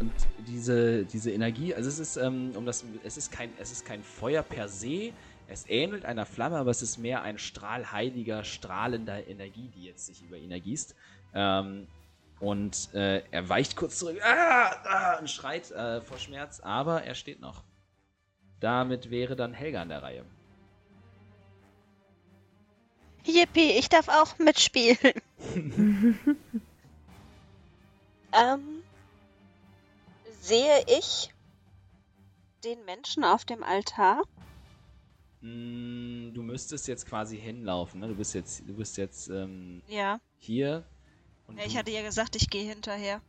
[0.00, 0.12] und
[0.46, 4.02] diese, diese Energie, also es ist, ähm, um das, es ist kein, es ist kein
[4.02, 5.12] Feuer per se.
[5.46, 10.06] Es ähnelt einer Flamme, aber es ist mehr ein Strahl heiliger, strahlender Energie, die jetzt
[10.06, 10.94] sich über ihn ergießt.
[11.34, 11.86] Ähm,
[12.40, 17.14] und äh, er weicht kurz zurück ah, ah, und schreit äh, vor Schmerz, aber er
[17.14, 17.62] steht noch.
[18.60, 20.24] Damit wäre dann Helga an der Reihe.
[23.26, 24.98] Yippie, ich darf auch mitspielen.
[28.32, 28.73] ähm,
[30.44, 31.30] sehe ich
[32.64, 34.22] den Menschen auf dem Altar?
[35.40, 38.08] Mm, Du müsstest jetzt quasi hinlaufen, ne?
[38.08, 40.18] Du bist jetzt, du bist jetzt ähm, Ja.
[40.38, 40.84] hier.
[41.46, 41.64] Und ja.
[41.66, 43.20] Ich hatte ja gesagt, ich gehe hinterher.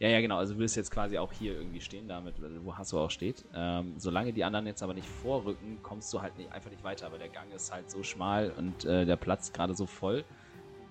[0.00, 0.38] ja, ja, genau.
[0.38, 2.34] Also du wirst jetzt quasi auch hier irgendwie stehen, damit,
[2.64, 3.44] wo Hasso auch steht.
[3.54, 7.10] Ähm, solange die anderen jetzt aber nicht vorrücken, kommst du halt nicht, einfach nicht weiter,
[7.10, 10.24] weil der Gang ist halt so schmal und äh, der Platz gerade so voll.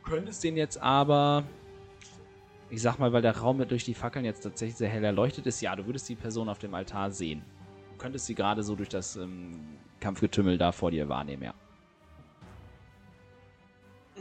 [0.04, 1.44] Du könntest den jetzt aber,
[2.70, 5.62] ich sag mal, weil der Raum durch die Fackeln jetzt tatsächlich sehr hell erleuchtet ist,
[5.62, 7.42] ja, du würdest die Person auf dem Altar sehen.
[7.92, 9.60] Du könntest sie gerade so durch das ähm,
[10.00, 11.54] Kampfgetümmel da vor dir wahrnehmen, ja.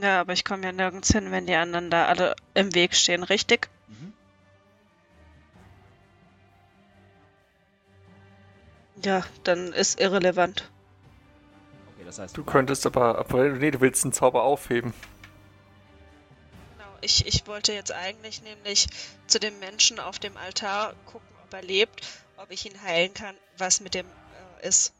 [0.01, 3.23] Ja, aber ich komme ja nirgends hin, wenn die anderen da alle im Weg stehen,
[3.23, 3.69] richtig?
[3.89, 4.13] Mhm.
[9.05, 10.71] Ja, dann ist irrelevant.
[11.95, 14.93] Okay, das heißt, Du könntest aber, aber nee, du willst einen Zauber aufheben.
[17.01, 18.87] Ich, ich wollte jetzt eigentlich nämlich
[19.27, 23.35] zu dem Menschen auf dem Altar gucken, ob er lebt, ob ich ihn heilen kann,
[23.59, 24.07] was mit dem
[24.63, 24.93] äh, ist.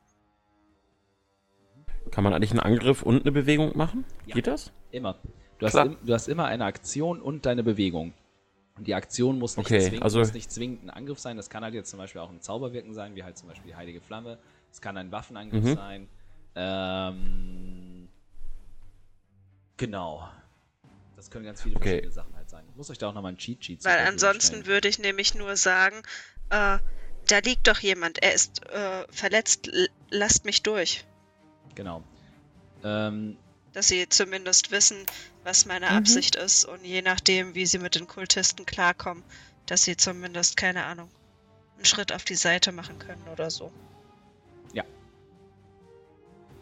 [2.11, 4.05] Kann man eigentlich einen Angriff und eine Bewegung machen?
[4.27, 4.35] Ja.
[4.35, 4.71] Geht das?
[4.93, 5.17] immer.
[5.59, 8.13] Du hast, im, du hast immer eine Aktion und deine Bewegung.
[8.77, 11.37] Und die Aktion muss nicht, Okay, zwingend, also- muss nicht zwingend ein Angriff sein.
[11.37, 13.77] Das kann halt jetzt zum Beispiel auch ein Zauberwirken sein, wie halt zum Beispiel die
[13.77, 14.39] Heilige Flamme.
[14.71, 15.75] Es kann ein Waffenangriff Mhm.
[15.75, 16.09] sein.
[16.55, 18.09] Ähm,
[19.77, 20.29] genau.
[21.27, 21.89] Das können ganz viele Okay.
[21.89, 22.65] verschiedene Sachen halt sein.
[22.71, 24.67] Ich muss euch da auch nochmal ein Cheat Sheet zur Weil ansonsten stellen.
[24.67, 25.97] würde ich nämlich nur sagen,
[26.51, 26.79] äh,
[27.27, 31.05] da liegt doch jemand, er ist äh, verletzt, l- lasst mich durch.
[31.75, 32.05] Genau.
[32.85, 33.37] Ähm,
[33.73, 35.05] Dass sie zumindest wissen,
[35.43, 35.97] was meine Mhm.
[35.97, 39.25] Absicht ist und je nachdem, wie sie mit den Kultisten klarkommen,
[39.67, 41.11] dass sie zumindest, keine Ahnung,
[41.75, 43.73] einen Schritt auf die Seite machen können oder so.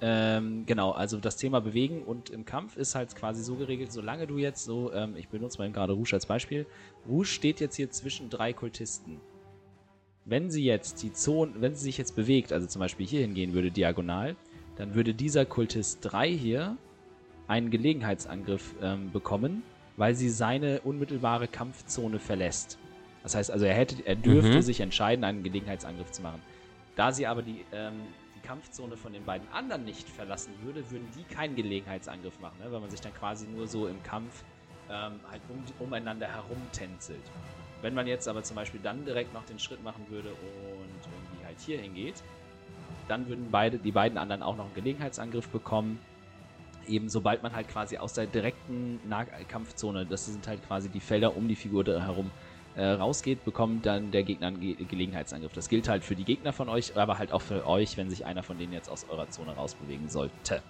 [0.01, 4.27] Ähm, genau, also das Thema Bewegen und im Kampf ist halt quasi so geregelt, solange
[4.27, 6.67] du jetzt so, ähm, ich benutze mal eben gerade Rouge als Beispiel.
[7.09, 9.21] Rouge steht jetzt hier zwischen drei Kultisten.
[10.25, 13.53] Wenn sie jetzt die Zone, wenn sie sich jetzt bewegt, also zum Beispiel hier hingehen
[13.53, 14.37] würde, diagonal,
[14.77, 16.77] dann würde dieser Kultist 3 hier
[17.47, 19.63] einen Gelegenheitsangriff ähm, bekommen,
[19.97, 22.79] weil sie seine unmittelbare Kampfzone verlässt.
[23.23, 24.63] Das heißt also, er hätte, er dürfte Mhm.
[24.63, 26.43] sich entscheiden, einen Gelegenheitsangriff zu machen.
[26.97, 31.09] Da sie aber die, ähm, die Kampfzone von den beiden anderen nicht verlassen würde, würden
[31.17, 32.71] die keinen Gelegenheitsangriff machen, ne?
[32.71, 34.45] weil man sich dann quasi nur so im Kampf
[34.91, 37.25] ähm, halt um, umeinander herumtänzelt.
[37.83, 41.45] Wenn man jetzt aber zum Beispiel dann direkt noch den Schritt machen würde und irgendwie
[41.45, 42.23] halt hier hingeht,
[43.09, 45.99] dann würden beide, die beiden anderen auch noch einen Gelegenheitsangriff bekommen.
[46.87, 51.37] Eben sobald man halt quasi aus der direkten Nahkampfzone, das sind halt quasi die Felder
[51.37, 52.31] um die Figur herum,
[52.77, 55.53] äh, rausgeht, bekommt dann der Gegner einen Ge Gelegenheitsangriff.
[55.53, 58.25] Das gilt halt für die Gegner von euch, aber halt auch für euch, wenn sich
[58.27, 60.63] einer von denen jetzt aus eurer Zone rausbewegen sollte.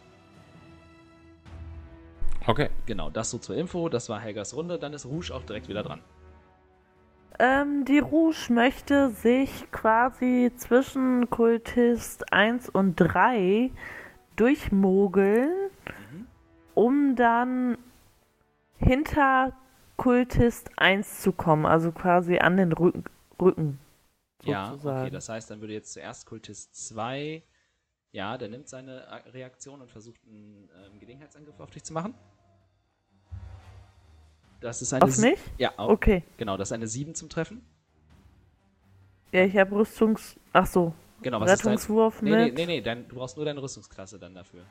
[2.46, 2.68] Okay.
[2.86, 3.88] Genau, das so zur Info.
[3.88, 4.78] Das war Helgas Runde.
[4.78, 6.00] Dann ist Rouge auch direkt wieder dran.
[7.38, 13.72] Ähm, die Rouge möchte sich quasi zwischen Kultist 1 und 3
[14.36, 15.50] durchmogeln,
[16.74, 17.76] um dann
[18.78, 19.52] hinter
[19.96, 23.04] Kultist 1 zu kommen, also quasi an den Rücken.
[23.40, 23.78] Rücken
[24.44, 25.10] Ja, okay.
[25.10, 27.42] Das heißt, dann würde jetzt zuerst Kultist 2.
[28.12, 32.14] Ja, der nimmt seine Reaktion und versucht einen ähm, Gelegenheitsangriff auf dich zu machen.
[34.60, 35.38] Das ist eine Auf mich?
[35.58, 36.22] Ja, au- Okay.
[36.36, 37.64] genau, das ist eine 7 zum Treffen.
[39.32, 40.36] Ja, ich habe Rüstungs...
[40.52, 40.94] Ach so.
[41.22, 41.72] Genau, was ist dein.
[41.72, 44.62] Rettungswurf Nee, nee, mit nee, nee dein, du brauchst nur deine Rüstungsklasse dann dafür.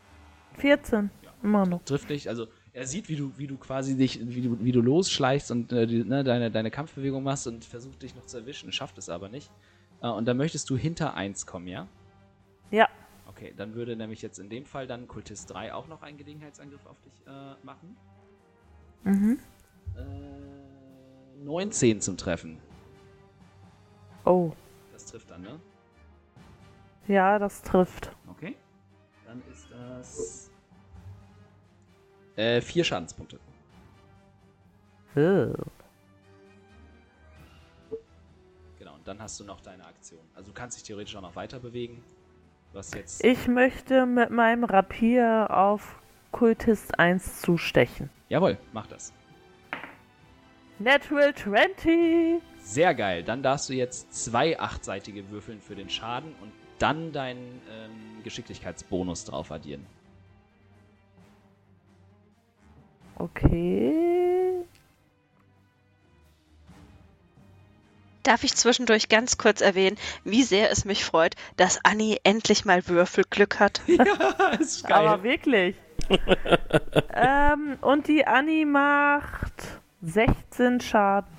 [0.58, 1.10] 14.
[1.22, 1.34] Ja.
[1.44, 1.84] Immer noch.
[1.84, 4.82] Trifft dich, also er sieht, wie du, wie du quasi dich, wie du, wie du
[4.82, 8.72] losschleichst und äh, die, ne, deine, deine Kampfbewegung machst und versucht dich noch zu erwischen,
[8.72, 9.52] schafft es aber nicht.
[10.02, 11.88] Äh, und dann möchtest du hinter 1 kommen, ja?
[12.72, 12.90] Ja.
[13.28, 16.86] Okay, dann würde nämlich jetzt in dem Fall dann Kultist 3 auch noch einen Gelegenheitsangriff
[16.88, 17.96] auf dich äh, machen.
[19.04, 19.40] Mhm.
[19.96, 22.58] Äh, 19 zum Treffen.
[24.26, 24.52] Oh.
[24.92, 25.60] Das trifft dann, ne?
[27.08, 28.16] Ja, das trifft.
[28.30, 28.56] Okay.
[29.26, 30.53] Dann ist das.
[32.36, 33.40] Äh, vier Schadenspunkte.
[35.16, 35.54] Oh.
[38.80, 40.22] Genau, und dann hast du noch deine Aktion.
[40.36, 42.04] Also du kannst dich theoretisch auch noch weiter bewegen.
[42.74, 43.24] Hast jetzt.
[43.24, 46.00] Ich möchte mit meinem Rapier auf
[46.32, 48.10] Kultist 1 zustechen.
[48.30, 49.14] Jawohl, mach das.
[50.80, 52.42] Natural 20!
[52.60, 53.24] Sehr geil.
[53.24, 59.26] Dann darfst du jetzt zwei achtseitige würfeln für den Schaden und dann deinen ähm, Geschicklichkeitsbonus
[59.26, 59.86] drauf addieren.
[63.18, 64.64] Okay.
[68.24, 72.88] Darf ich zwischendurch ganz kurz erwähnen, wie sehr es mich freut, dass Annie endlich mal
[72.88, 73.82] Würfelglück hat?
[73.88, 75.76] ja, ist Aber wirklich.
[77.14, 79.54] ähm, und die Annie macht
[80.02, 81.32] 16 Schaden.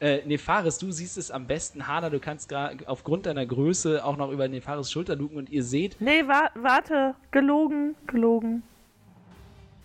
[0.00, 1.86] Äh, Nefaris, du siehst es am besten.
[1.86, 2.52] Hana, du kannst
[2.86, 7.14] aufgrund deiner Größe auch noch über Nefaris Schulter luken und ihr seht, Nee, wa warte.
[7.30, 7.94] Gelogen.
[8.08, 8.64] Gelogen.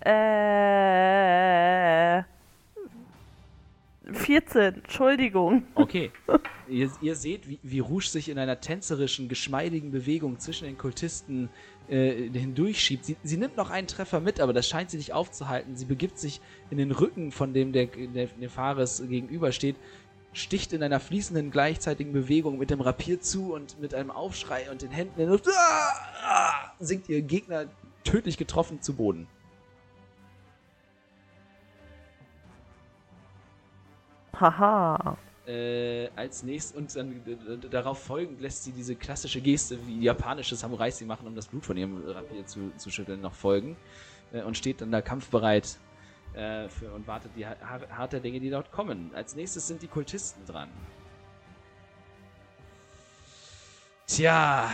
[0.02, 1.08] Äh.
[4.14, 4.76] 14.
[4.76, 5.64] Entschuldigung.
[5.76, 6.12] Okay.
[6.70, 11.50] ihr, ihr seht, wie, wie Rouge sich in einer tänzerischen, geschmeidigen Bewegung zwischen den Kultisten
[11.90, 13.06] äh, hindurchschiebt.
[13.06, 15.76] Sie, sie nimmt noch einen Treffer mit, aber das scheint sie nicht aufzuhalten.
[15.76, 19.76] Sie begibt sich in den Rücken, von dem der, der Nefaris gegenübersteht,
[20.34, 24.82] sticht in einer fließenden, gleichzeitigen Bewegung mit dem Rapier zu und mit einem Aufschrei und
[24.82, 25.94] den Händen in der Luft ah,
[26.24, 27.66] ah, sinkt ihr Gegner
[28.04, 29.28] tödlich getroffen zu Boden.
[34.40, 35.18] Haha.
[35.48, 40.56] Äh, als nächstes und dann äh, darauf folgend lässt sie diese klassische Geste, wie japanische
[40.56, 43.78] Samurais sie machen, um das Blut von ihrem Rapier zu, zu schütteln, noch folgen
[44.34, 45.78] äh, und steht dann da kampfbereit
[46.34, 47.58] äh, für, und wartet die har
[47.90, 49.12] harte Dinge, die dort kommen.
[49.14, 50.70] Als nächstes sind die Kultisten dran.
[54.06, 54.70] Tja.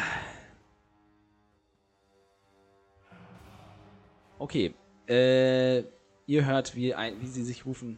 [4.39, 4.73] Okay.
[5.07, 5.83] Äh,
[6.25, 7.97] ihr hört, wie, ein, wie sie sich rufen.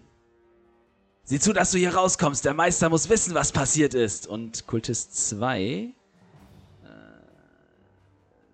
[1.28, 2.46] Sieh zu, dass du hier rauskommst.
[2.46, 4.28] Der Meister muss wissen, was passiert ist.
[4.28, 5.60] Und Kultist 2.
[5.64, 5.92] Äh,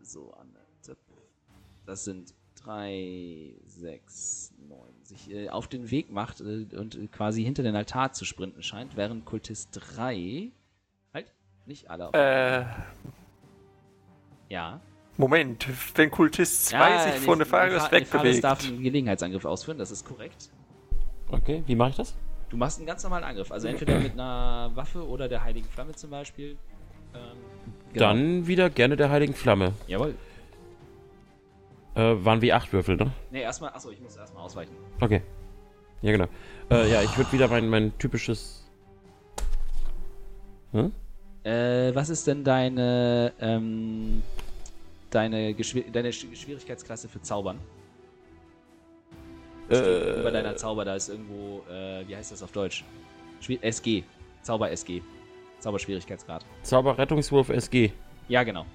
[0.02, 0.34] so.
[1.86, 4.80] Das sind 3, 6, 9.
[5.04, 8.64] Sich äh, auf den Weg macht äh, und äh, quasi hinter den Altar zu sprinten
[8.64, 10.52] scheint, während Kultist 3.
[11.14, 11.34] Halt,
[11.66, 12.08] nicht alle.
[12.08, 12.64] Auf Äh,
[14.48, 14.80] ja.
[15.18, 18.44] Moment, wenn Kultist 2 ja, sich von der Fares Fares wegbewegt.
[18.46, 20.50] darf einen Gelegenheitsangriff ausführen, das ist korrekt.
[21.30, 22.16] Okay, wie mache ich das?
[22.52, 23.50] Du machst einen ganz normalen Angriff.
[23.52, 26.58] Also entweder mit einer Waffe oder der Heiligen Flamme zum Beispiel.
[27.14, 27.20] Ähm,
[27.94, 28.06] genau.
[28.08, 29.72] Dann wieder gerne der Heiligen Flamme.
[29.88, 30.16] Jawohl.
[31.96, 33.12] Äh, waren wie acht Würfel, ne?
[33.32, 33.72] Ne, erstmal.
[33.72, 34.76] Achso, ich muss erstmal ausweichen.
[35.00, 35.22] Okay.
[36.02, 36.28] Ja, genau.
[36.70, 38.66] Äh, ja, ich würde wieder mein, mein typisches.
[40.74, 40.92] Hm?
[41.44, 43.32] Äh, was ist denn deine.
[43.40, 44.22] Ähm,
[45.10, 47.60] deine, Geschwir deine Sch- Schwierigkeitsklasse für Zaubern?
[49.72, 51.64] Äh, Über deiner Zauber, da ist irgendwo.
[51.72, 52.84] Äh, wie heißt das auf Deutsch?
[53.40, 54.04] Schwier SG.
[54.42, 55.02] Zauber SG.
[55.60, 56.44] Zauberschwierigkeitsgrad.
[56.64, 57.92] Zauberrettungswurf SG.
[58.28, 58.66] Ja, genau.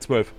[0.00, 0.32] 12.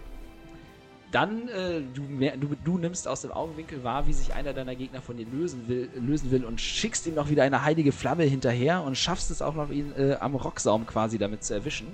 [1.11, 2.01] Dann, äh, du,
[2.37, 5.67] du, du nimmst aus dem Augenwinkel wahr, wie sich einer deiner Gegner von dir lösen
[5.67, 9.41] will, lösen will und schickst ihm noch wieder eine heilige Flamme hinterher und schaffst es
[9.41, 11.87] auch noch, ihn äh, am Rocksaum quasi damit zu erwischen.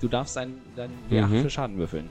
[0.00, 1.42] Du darfst deinen dein W8 Mhm.
[1.42, 2.10] für Schaden würfeln.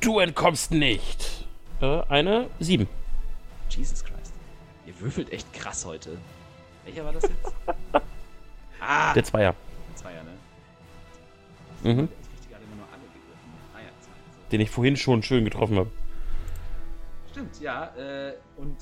[0.00, 1.43] Du entkommst nicht.
[1.80, 2.88] Äh, eine 7.
[3.70, 4.32] Jesus Christ.
[4.86, 6.18] Ihr würfelt echt krass heute.
[6.84, 7.54] Welcher war das jetzt?
[8.80, 9.12] ah!
[9.14, 9.54] Der Zweier.
[9.94, 11.92] Zweier, ne?
[11.92, 12.08] Mhm.
[13.74, 13.88] Ah ja.
[14.52, 15.90] Den ich vorhin schon schön getroffen habe.
[17.30, 17.86] Stimmt, ja.
[17.96, 18.76] Äh, und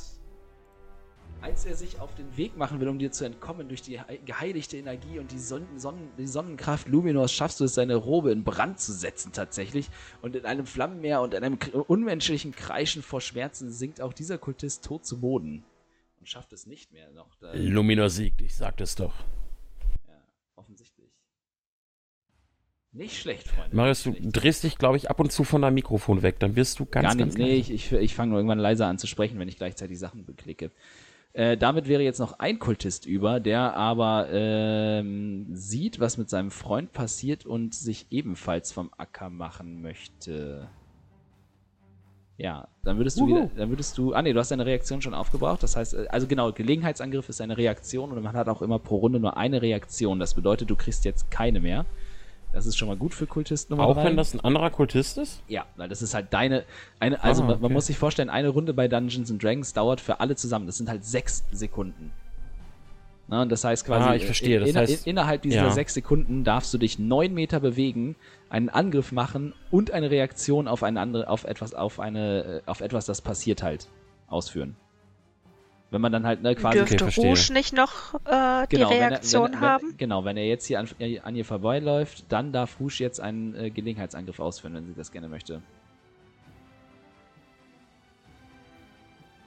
[1.42, 4.18] als er sich auf den Weg machen will, um dir zu entkommen, durch die hei-
[4.24, 8.44] geheiligte Energie und die, Sonnen, Sonnen, die Sonnenkraft Luminors, schaffst du es, seine Robe in
[8.44, 9.88] Brand zu setzen tatsächlich.
[10.22, 14.84] Und in einem Flammenmeer und einem kr- unmenschlichen Kreischen vor Schmerzen sinkt auch dieser Kultist
[14.84, 15.64] tot zu Boden.
[16.20, 17.34] Und schafft es nicht mehr noch.
[17.40, 19.14] Da, Luminor siegt, ich sagte es doch.
[20.08, 20.14] ja,
[20.56, 21.10] offensichtlich.
[22.94, 23.74] Nicht schlecht, Freunde.
[23.74, 26.38] Marius, du drehst dich, glaube ich, ab und zu von deinem Mikrofon weg.
[26.40, 27.24] Dann wirst du ganz, Gar nicht.
[27.24, 27.72] ganz nee, leise.
[27.72, 30.70] ich, ich, ich fange nur irgendwann leiser an zu sprechen, wenn ich gleichzeitig Sachen beklicke.
[31.34, 36.50] Äh, damit wäre jetzt noch ein Kultist über, der aber ähm, sieht, was mit seinem
[36.50, 40.68] Freund passiert und sich ebenfalls vom Acker machen möchte.
[42.36, 43.28] Ja, dann würdest du Wuhu.
[43.28, 46.06] wieder, dann würdest du, ah nee, du hast deine Reaktion schon aufgebraucht, das heißt, äh,
[46.08, 49.62] also genau, Gelegenheitsangriff ist eine Reaktion und man hat auch immer pro Runde nur eine
[49.62, 51.86] Reaktion, das bedeutet, du kriegst jetzt keine mehr.
[52.52, 54.04] Das ist schon mal gut für Kultist Nummer Auch drei.
[54.04, 55.42] wenn das ein anderer Kultist ist?
[55.48, 56.64] Ja, weil das ist halt deine,
[57.00, 57.72] eine, also Ah, man, man okay.
[57.74, 60.90] muss sich vorstellen, eine Runde bei Dungeons and Dragons dauert für alle zusammen, das sind
[60.90, 62.12] halt sechs Sekunden.
[63.28, 65.70] Na, und das heißt quasi, Ah, ich verstehe, das in, heißt- innerhalb dieser ja.
[65.70, 68.16] sechs Sekunden darfst du dich neun Meter bewegen,
[68.50, 72.82] einen Angriff machen und eine Reaktion auf eine andere, auf etwas, auf eine, äh, auf
[72.82, 73.88] etwas, das passiert halt,
[74.26, 74.76] ausführen.
[75.92, 77.26] Wenn man dann halt ne, quasi Dürfte verstehe.
[77.26, 79.88] Rouge nicht noch äh, die wenn er- Reaktion wenn, wenn, haben?
[79.90, 80.88] Wenn, genau, wenn er jetzt hier an,
[81.22, 85.28] an ihr vorbeiläuft, dann darf Rouge jetzt einen äh, Gelegenheitsangriff ausführen, wenn sie das gerne
[85.28, 85.60] möchte.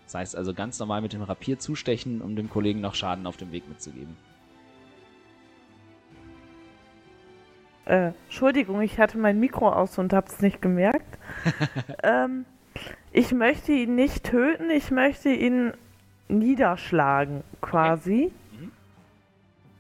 [0.06, 3.38] Das heißt also ganz normal mit dem Rapier zustechen, um dem Kollegen noch Schaden auf
[3.38, 4.16] dem Weg mitzugeben.
[7.86, 11.18] Äh, Entschuldigung, ich hatte mein Mikro aus und hab's nicht gemerkt.
[12.04, 12.46] ähm,
[13.12, 15.74] ich möchte ihn nicht töten, ich möchte ihn
[16.28, 18.32] niederschlagen, quasi.
[18.52, 18.72] Mhm.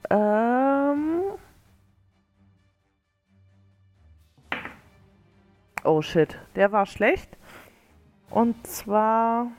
[0.09, 1.21] Ähm.
[5.83, 7.37] Oh shit, der war schlecht.
[8.29, 9.51] Und zwar.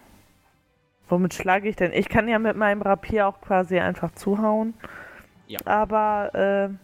[1.08, 1.92] Womit schlage ich denn?
[1.92, 4.74] Ich kann ja mit meinem Rapier auch quasi einfach zuhauen.
[5.46, 5.60] Ja.
[5.64, 6.74] Aber äh,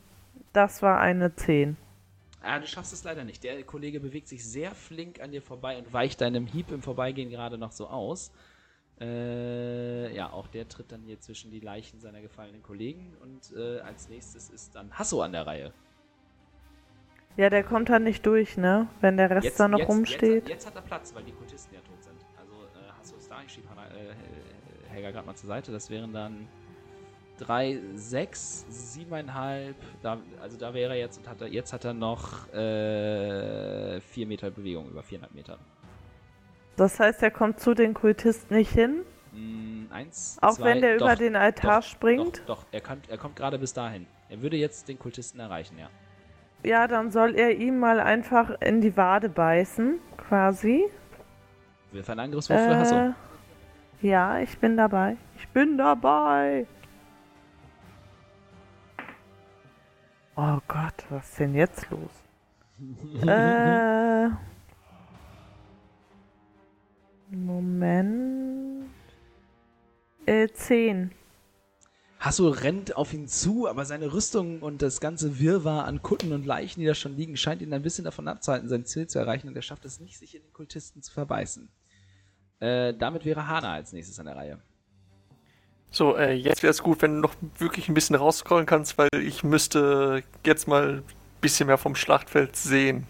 [0.53, 1.77] das war eine 10.
[2.41, 3.43] Ah, du schaffst es leider nicht.
[3.45, 7.31] Der Kollege bewegt sich sehr flink an dir vorbei und weicht deinem Hieb im Vorbeigehen
[7.31, 8.33] gerade noch so aus.
[9.03, 13.81] Äh, ja, auch der tritt dann hier zwischen die Leichen seiner gefallenen Kollegen und äh,
[13.81, 15.73] als nächstes ist dann Hasso an der Reihe.
[17.37, 18.87] Ja, der kommt dann nicht durch, ne?
[19.01, 20.45] Wenn der Rest da noch rumsteht.
[20.45, 22.15] Jetzt, jetzt hat er Platz, weil die Kultisten ja tot sind.
[22.39, 25.73] Also äh, Hasso ist da, ich schiebe äh, Helga gerade mal zur Seite.
[25.73, 26.47] Das wären dann
[27.39, 28.67] 3, 6,
[29.09, 29.75] 7,5.
[30.03, 34.51] Da, also da wäre er jetzt und hat er, jetzt hat er noch 4 Meter
[34.51, 35.59] Bewegung, über 400 Meter.
[36.77, 39.03] Das heißt, er kommt zu den Kultisten nicht hin.
[39.33, 42.43] Mm, eins, Auch zwei, wenn der doch, über den Altar doch, springt?
[42.47, 42.67] Doch, doch.
[42.73, 44.07] Er, kommt, er kommt gerade bis dahin.
[44.29, 45.89] Er würde jetzt den Kultisten erreichen, ja.
[46.65, 50.85] Ja, dann soll er ihm mal einfach in die Wade beißen, quasi.
[51.91, 52.95] Wirf einen Angriffswurf für Hasso.
[52.97, 53.13] Äh,
[54.01, 55.17] ja, ich bin dabei.
[55.37, 56.67] Ich bin dabei.
[60.35, 62.11] Oh Gott, was ist denn jetzt los?
[63.27, 64.29] äh,
[67.33, 68.91] Moment.
[70.27, 71.11] Äh, 10.
[72.21, 76.47] Hasso rennt auf ihn zu, aber seine Rüstung und das ganze Wirrwarr an Kutten und
[76.47, 79.49] Leichen, die da schon liegen, scheint ihn ein bisschen davon abzuhalten, sein Ziel zu erreichen
[79.49, 81.69] und er schafft es nicht, sich in den Kultisten zu verbeißen.
[82.61, 84.63] Äh, damit wäre Hana als nächstes an der Reihe.
[85.91, 89.09] So, äh, jetzt wäre es gut, wenn du noch wirklich ein bisschen rausscrollen kannst, weil
[89.21, 91.03] ich müsste jetzt mal ein
[91.41, 93.07] bisschen mehr vom Schlachtfeld sehen.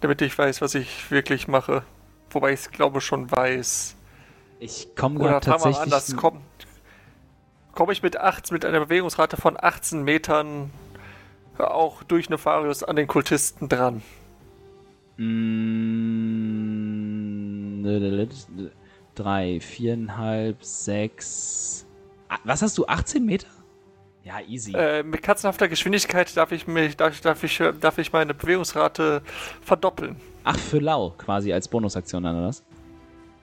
[0.00, 1.82] Damit ich weiß, was ich wirklich mache.
[2.30, 3.96] Wobei ich es glaube schon weiß.
[4.58, 5.82] Ich komme Oder gerade mal tatsächlich.
[5.82, 6.40] an, das kommt.
[7.72, 10.70] Komme ich mit, 18, mit einer Bewegungsrate von 18 Metern
[11.58, 14.02] auch durch Nefarius an den Kultisten dran.
[15.16, 15.30] Mm,
[19.14, 21.86] drei, viereinhalb, sechs.
[22.28, 22.86] Ah, Was hast du?
[22.86, 23.46] 18 Meter?
[24.24, 24.74] Ja, easy.
[24.74, 29.22] Äh, mit katzenhafter Geschwindigkeit darf ich, mich, darf, darf, ich, darf ich meine Bewegungsrate
[29.62, 30.16] verdoppeln.
[30.44, 32.62] Ach, für lau, quasi als Bonusaktion dann, oder was?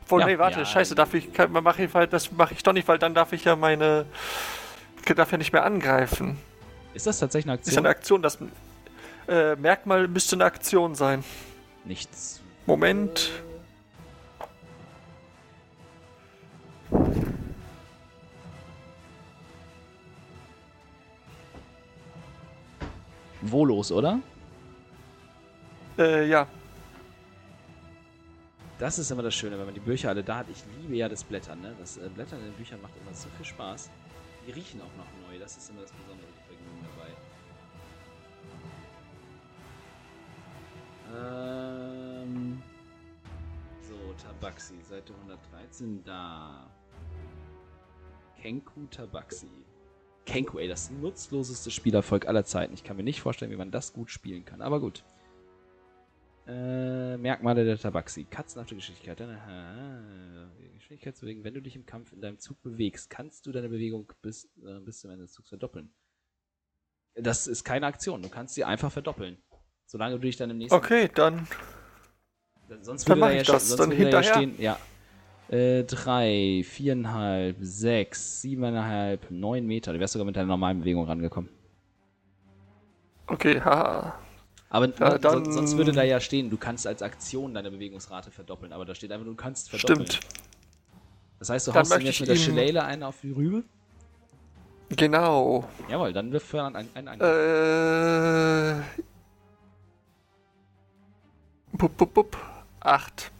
[0.07, 0.27] Wohl, Ja.
[0.27, 0.65] nee, warte, Ja.
[0.65, 3.43] scheiße, darf ich, kann, mach ich, das mache ich doch nicht, weil dann darf ich
[3.43, 4.05] ja meine,
[5.15, 6.37] darf ja nicht mehr angreifen.
[6.93, 7.85] Ist das tatsächlich eine Ist ja Aktion?
[7.85, 8.37] eine Aktion, das
[9.27, 11.23] äh, Merkmal müsste eine Aktion sein.
[11.85, 12.41] Nichts.
[12.65, 13.31] Moment.
[23.51, 24.19] Wolos, oder?
[25.97, 26.47] Äh, ja.
[28.79, 30.45] Das ist immer das Schöne, wenn man die Bücher alle da hat.
[30.49, 31.75] Ich liebe ja das Blättern, ne?
[31.79, 33.89] Das äh, Blättern in den Büchern macht immer so viel Spaß.
[34.45, 37.11] Die riechen auch noch neu, das ist immer das besondere Vergnügen dabei.
[42.23, 42.61] Ähm.
[43.81, 46.69] So, Tabaxi, Seite 113, da.
[48.41, 49.49] Kenku Tabaxi.
[50.27, 52.73] Kenku, ey, das nutzloseste Spielerfolg aller Zeiten.
[52.73, 55.03] Ich kann mir nicht vorstellen, wie man das gut spielen kann, aber gut.
[56.45, 58.25] Äh, Merkmale der Tabaxi.
[58.25, 59.19] Katzenhafte Geschwindigkeit.
[59.21, 60.51] Aha.
[60.75, 61.43] Geschwindigkeitsbewegung.
[61.43, 64.79] Wenn du dich im Kampf in deinem Zug bewegst, kannst du deine Bewegung bis, äh,
[64.81, 65.93] bis zum Ende des Zugs verdoppeln.
[67.15, 68.21] Das ist keine Aktion.
[68.21, 69.37] Du kannst sie einfach verdoppeln.
[69.85, 70.75] Solange du dich dann im nächsten.
[70.75, 71.47] Okay, dann.
[72.81, 74.51] Sonst Dann würde da ja, das, sonst dann würde da ja hinterher.
[74.51, 74.61] stehen.
[74.61, 74.79] Ja.
[75.49, 79.93] Äh, drei, viereinhalb, sechs, siebeneinhalb, neun Meter.
[79.93, 81.49] Du wärst sogar mit deiner normalen Bewegung rangekommen.
[83.27, 84.19] Okay, haha.
[84.69, 87.71] Aber Ja, ne, dann- son- sonst würde da ja stehen, du kannst als Aktion deine
[87.71, 90.07] Bewegungsrate verdoppeln, aber da steht einfach, du kannst verdoppeln.
[90.07, 90.19] Stimmt.
[91.39, 93.63] Das heißt, du Dann haust ihm jetzt mit der Shillelagh einen auf die Rübe?
[94.89, 95.65] Genau.
[95.89, 97.29] Jawohl, dann wirf einen, einen Angriff.
[97.29, 98.81] Äh.
[101.73, 102.37] Bup, bup, bup.
[102.79, 103.31] Acht.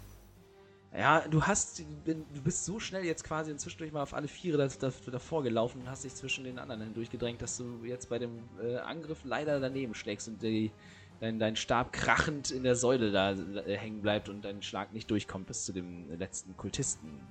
[0.97, 4.67] Ja, du hast, du bist so schnell jetzt quasi inzwischen mal auf alle Viere
[5.11, 8.77] davor gelaufen und hast dich zwischen den anderen hindurchgedrängt, dass du jetzt bei dem äh,
[8.77, 10.71] Angriff leider daneben schlägst und die,
[11.19, 15.11] dein, dein Stab krachend in der Säule da äh, hängen bleibt und dein Schlag nicht
[15.11, 17.21] durchkommt bis zu dem letzten Kultisten.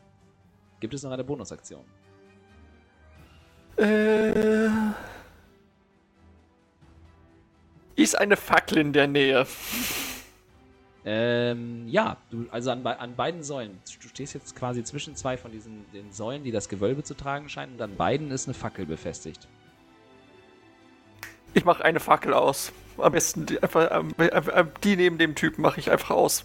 [0.79, 1.85] Gibt es noch eine Bonusaktion?
[3.79, 4.69] Äh.
[7.97, 9.45] Ist eine Fackel in der Nähe.
[11.09, 13.79] Ähm, ja, du, also an, an beiden Säulen.
[14.03, 17.49] Du stehst jetzt quasi zwischen zwei von diesen den Säulen, die das Gewölbe zu tragen
[17.49, 19.47] scheinen, und an beiden ist eine Fackel befestigt.
[21.55, 22.73] Ich mache eine Fackel aus.
[22.99, 26.45] Am besten die, einfach, ähm, äh, die neben dem Typen mache ich einfach aus.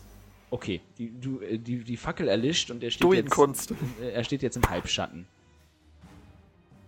[0.52, 4.44] Okay, die, du, äh, die, die Fackel erlischt und er steht, jetzt, äh, er steht
[4.44, 5.26] jetzt im Halbschatten.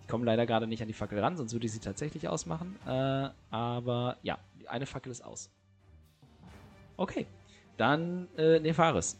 [0.02, 2.76] Ich komme leider gerade nicht an die Fackel ran, sonst würde ich sie tatsächlich ausmachen.
[2.86, 5.50] Äh, aber ja, eine Fackel ist aus.
[6.96, 7.26] Okay,
[7.76, 9.18] dann äh, Nefaris.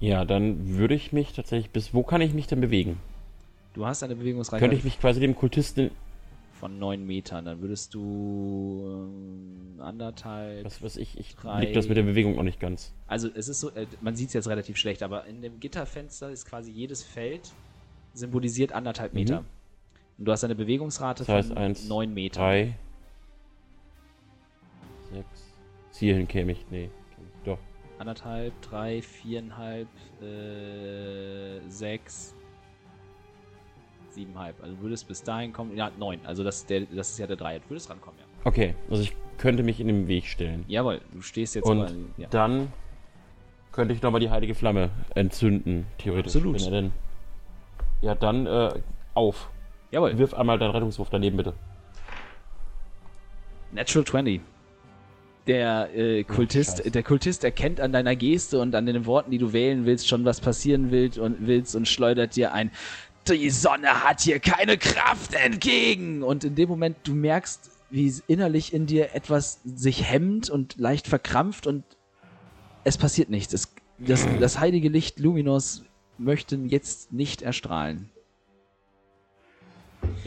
[0.00, 1.92] Ja, dann würde ich mich tatsächlich bis.
[1.92, 2.98] Wo kann ich mich denn bewegen?
[3.74, 4.60] Du hast eine Bewegungsreichweite.
[4.60, 5.90] Könnte ich mich quasi dem Kultisten.
[6.52, 10.64] Von 9 Metern, dann würdest du ähm, anderthalb.
[10.64, 12.92] Was weiß ich, ich drei, blick das mit der Bewegung noch nicht ganz.
[13.06, 16.30] Also es ist so, äh, man sieht es jetzt relativ schlecht, aber in dem Gitterfenster
[16.30, 17.52] ist quasi jedes Feld
[18.12, 19.20] symbolisiert anderthalb mhm.
[19.20, 19.44] Meter.
[20.18, 22.42] Und du hast eine Bewegungsrate das heißt von eins, 9 Metern.
[22.42, 22.74] 3,
[25.12, 25.47] 6,
[25.98, 26.66] hierhin käme ich.
[26.70, 26.90] Nee,
[27.44, 27.58] doch.
[27.98, 29.88] Anderthalb, drei, viereinhalb,
[30.22, 32.34] äh, sechs,
[34.10, 34.62] siebeneinhalb.
[34.62, 35.76] Also würdest bis dahin kommen.
[35.76, 36.20] Ja, neun.
[36.24, 37.62] Also das, der, das ist ja der Dreieck.
[37.64, 38.26] Du würdest rankommen, ja.
[38.44, 40.64] Okay, also ich könnte mich in den Weg stellen.
[40.68, 42.28] Jawohl, du stehst jetzt Und aber, ja.
[42.28, 42.72] dann
[43.72, 46.34] könnte ich nochmal die heilige Flamme entzünden, theoretisch.
[46.34, 46.60] Absolut.
[46.70, 46.92] Denn,
[48.00, 48.80] ja, dann äh,
[49.14, 49.50] auf.
[49.90, 50.18] Jawohl.
[50.18, 51.54] Wirf einmal deinen Rettungswurf daneben, bitte.
[53.72, 54.40] Natural 20.
[55.48, 56.90] Der äh, Kultist, Scheiße.
[56.90, 60.26] der Kultist erkennt an deiner Geste und an den Worten, die du wählen willst, schon
[60.26, 62.70] was passieren will und willst und schleudert dir ein
[63.26, 66.22] Die Sonne hat hier keine Kraft entgegen.
[66.22, 71.08] Und in dem Moment, du merkst, wie innerlich in dir etwas sich hemmt und leicht
[71.08, 71.82] verkrampft und
[72.84, 73.54] es passiert nichts.
[73.54, 75.84] Es, das, das heilige Licht Luminos
[76.18, 78.10] möchte jetzt nicht erstrahlen.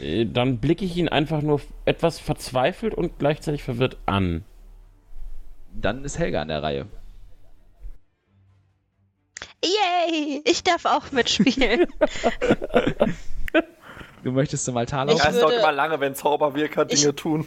[0.00, 4.44] Äh, Dann blicke ich ihn einfach nur etwas verzweifelt und gleichzeitig verwirrt an.
[5.74, 6.86] Dann ist Helga an der Reihe.
[9.64, 10.42] Yay!
[10.44, 11.86] Ich darf auch mitspielen.
[14.24, 15.18] Du möchtest zum Altar Ich laufen?
[15.24, 17.44] Ja, es dauert würde- immer lange, wenn Zauberwirker Ich- Dinge tun.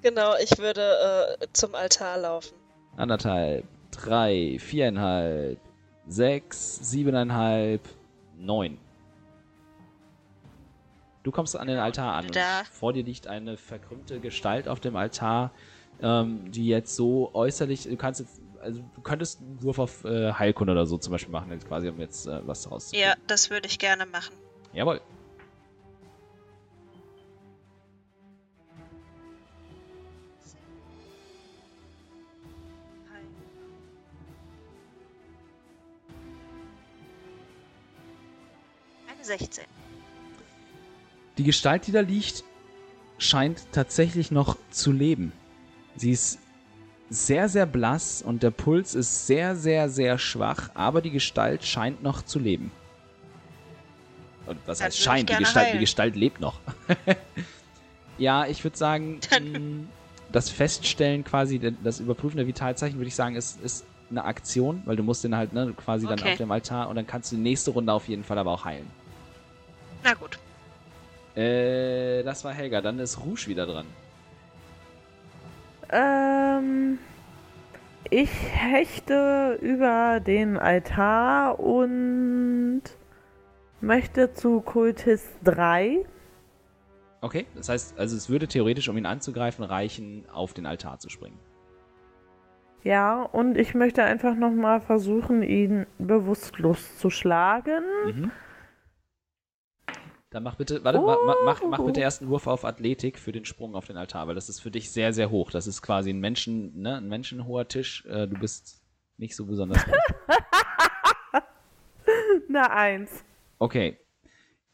[0.00, 2.54] genau, ich würde äh, zum Altar laufen.
[2.96, 5.58] anderthalb, drei, viereinhalb,
[6.06, 7.80] sechs, siebeneinhalb,
[8.38, 8.78] neun.
[11.24, 12.28] Du kommst an den Altar an.
[12.30, 12.60] Da.
[12.60, 15.50] Und vor dir liegt eine verkrümmte Gestalt auf dem Altar,
[16.02, 20.32] ähm, die jetzt so äußerlich, du kannst jetzt, also du könntest einen Wurf auf äh,
[20.32, 23.14] Heilkunde oder so zum Beispiel machen, jetzt quasi, um jetzt äh, was daraus zu Ja,
[23.26, 24.34] das würde ich gerne machen.
[24.72, 25.00] Jawohl.
[39.08, 39.64] Eine 16.
[41.38, 42.44] Die Gestalt, die da liegt,
[43.18, 45.32] scheint tatsächlich noch zu leben.
[45.96, 46.38] Sie ist
[47.10, 52.02] sehr, sehr blass und der Puls ist sehr, sehr, sehr schwach, aber die Gestalt scheint
[52.02, 52.72] noch zu leben.
[54.46, 55.28] Und was Dann heißt scheint?
[55.28, 55.78] Die Gestalt, die.
[55.78, 56.60] Gestalt lebt noch.
[58.18, 59.84] ja, ich würde sagen, Dann- mh,
[60.32, 64.96] das Feststellen quasi, das Überprüfen der Vitalzeichen, würde ich sagen, ist, ist eine Aktion, weil
[64.96, 66.32] du musst den halt ne, quasi dann Okay.
[66.32, 68.64] auf dem Altar und dann kannst du die nächste Runde auf jeden Fall aber auch
[68.64, 68.90] heilen.
[70.02, 70.38] Na gut.
[71.36, 72.80] Äh, das war Helga.
[72.80, 73.86] Dann ist Rouge wieder dran.
[75.92, 76.98] Ähm,
[78.10, 82.82] ich hechte über den Altar und
[83.80, 86.04] möchte zu Kultist 3.
[87.20, 91.08] Okay, das heißt, also es würde theoretisch, um ihn anzugreifen, reichen, auf den Altar zu
[91.08, 91.38] springen.
[92.82, 97.84] Ja, und ich möchte einfach nochmal versuchen, ihn bewusstlos zu schlagen.
[98.06, 98.30] Mhm.
[100.32, 101.84] Dann mach bitte, warte, ma- ma- mach, mach Oh.
[101.86, 104.60] bitte erst einen Wurf auf Athletik für den Sprung auf den Altar, weil das ist
[104.60, 105.50] für dich sehr, sehr hoch.
[105.50, 108.04] Das ist quasi ein Menschen, ne, ein menschenhoher Tisch.
[108.06, 108.80] Äh, du bist
[109.18, 109.92] nicht so besonders hoch.
[112.48, 113.10] Na, eins.
[113.58, 113.98] Okay.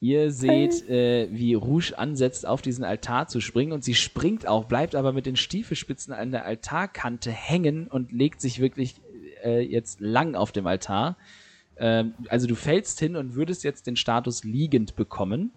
[0.01, 4.67] Ihr seht, äh, wie Rouge ansetzt, auf diesen Altar zu springen und sie springt auch,
[4.67, 8.95] bleibt aber mit den Stiefelspitzen an der Altarkante hängen und legt sich wirklich
[9.43, 11.17] äh, jetzt lang auf dem Altar.
[11.79, 15.53] Ähm, also du fällst hin und würdest jetzt den Status liegend bekommen,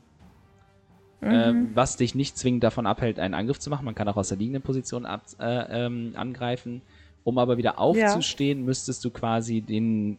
[1.23, 3.85] ähm, was dich nicht zwingend davon abhält, einen Angriff zu machen.
[3.85, 6.81] Man kann auch aus der liegenden Position ab, äh, ähm, angreifen.
[7.23, 10.17] Um aber wieder aufzustehen, müsstest du quasi den,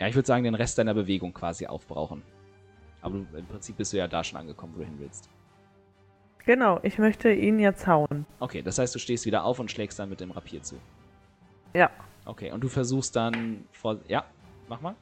[0.00, 2.22] ja, ich würde sagen, den Rest deiner Bewegung quasi aufbrauchen.
[3.02, 5.28] Aber du, im Prinzip bist du ja da schon angekommen, wo du hin willst.
[6.46, 8.24] Genau, ich möchte ihn jetzt hauen.
[8.40, 10.76] Okay, das heißt, du stehst wieder auf und schlägst dann mit dem Rapier zu.
[11.74, 11.90] Ja.
[12.24, 13.98] Okay, und du versuchst dann vor.
[14.08, 14.24] Ja,
[14.68, 14.94] mach mal.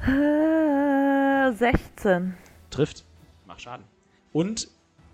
[0.00, 2.34] Äh, 16.
[2.70, 3.04] Trifft.
[3.46, 3.84] Mach Schaden.
[4.32, 4.68] Und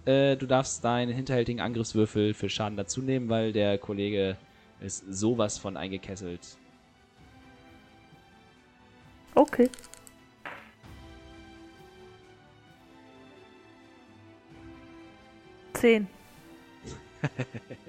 [0.04, 4.36] äh, du darfst deinen hinterhältigen Angriffswürfel für Schaden dazu nehmen, weil der Kollege
[4.80, 6.56] ist sowas von eingekesselt.
[9.34, 9.68] Okay.
[15.74, 16.08] Zehn.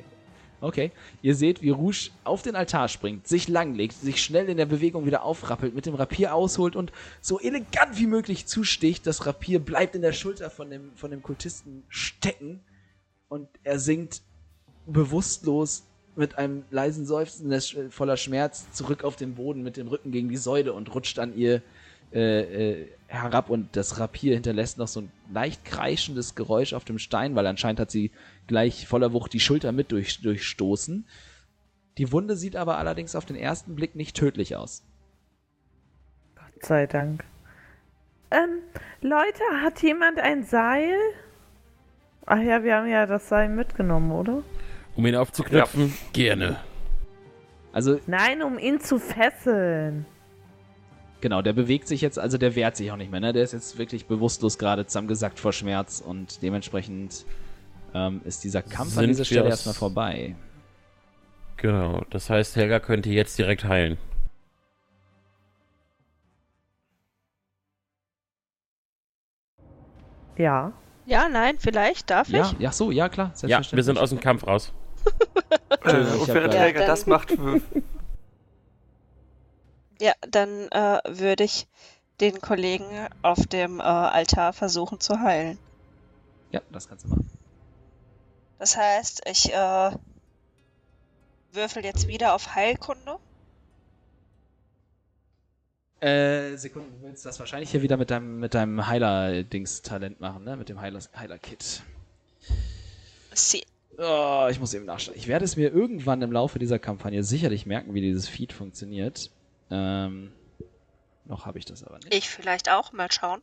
[0.61, 0.91] Okay,
[1.21, 5.05] ihr seht, wie Rouge auf den Altar springt, sich langlegt, sich schnell in der Bewegung
[5.05, 6.91] wieder aufrappelt, mit dem Rapier ausholt und
[7.21, 9.07] so elegant wie möglich zusticht.
[9.07, 12.59] Das Rapier bleibt in der Schulter von dem, von dem Kultisten stecken
[13.29, 14.21] und er sinkt
[14.85, 15.83] bewusstlos
[16.15, 20.27] mit einem leisen Seufzen des- voller Schmerz zurück auf den Boden mit dem Rücken gegen
[20.27, 21.61] die Säule und rutscht an ihr
[22.11, 26.99] äh, äh, herab und das Rapier hinterlässt noch so ein leicht kreischendes Geräusch auf dem
[26.99, 28.11] Stein, weil anscheinend hat sie
[28.47, 31.07] gleich voller Wucht die Schulter mit durch, durchstoßen.
[31.97, 34.83] Die Wunde sieht aber allerdings auf den ersten Blick nicht tödlich aus.
[36.35, 37.25] Gott sei Dank.
[38.31, 38.59] Ähm,
[39.01, 40.95] Leute, hat jemand ein Seil?
[42.27, 44.43] Ach ja, wir haben ja das Seil mitgenommen, oder?
[44.95, 46.57] Um ihn aufzuknöpfen, gerne.
[47.71, 50.05] Also Nein, um ihn zu fesseln.
[51.21, 53.33] Genau, der bewegt sich jetzt, also der wehrt sich auch nicht mehr, ne?
[53.33, 57.25] Der ist jetzt wirklich bewusstlos gerade zusammengesackt vor Schmerz und dementsprechend
[57.93, 60.35] ähm, ist dieser Kampf an Sind dieser wir Stelle erstmal vorbei.
[61.57, 63.97] Genau, das heißt, Helga könnte jetzt direkt heilen.
[70.37, 70.71] Ja.
[71.05, 72.59] Ja, nein, vielleicht, darf Ja, ich?
[72.59, 73.33] ja, so, ja, klar.
[73.45, 74.71] Ja, wir sind aus dem Kampf raus.
[75.83, 77.35] Äh, und während Helga Ja, das macht,
[79.99, 81.67] Ja, dann äh, würde ich
[82.21, 82.85] den Kollegen
[83.21, 85.57] auf dem äh, Altar versuchen zu heilen.
[86.51, 87.29] Ja, das kannst du machen.
[88.59, 89.91] Das heißt, ich äh,
[91.51, 93.17] würfel jetzt wieder auf Heilkunde.
[96.01, 100.55] Äh, Sekunde, du willst das wahrscheinlich hier wieder mit deinem, mit deinem Heiler-Dings-Talent machen, ne?
[100.55, 101.83] Mit dem Heiler- Heiler-Kit.
[103.33, 103.63] Sie.
[103.97, 105.17] Oh, ich muss eben nachschauen.
[105.17, 109.29] Ich werde es mir irgendwann im Laufe dieser Kampagne sicherlich merken, wie dieses Feed funktioniert.
[109.71, 110.31] Ähm,
[111.25, 112.13] noch habe ich das aber nicht.
[112.13, 113.41] Ich vielleicht auch mal schauen.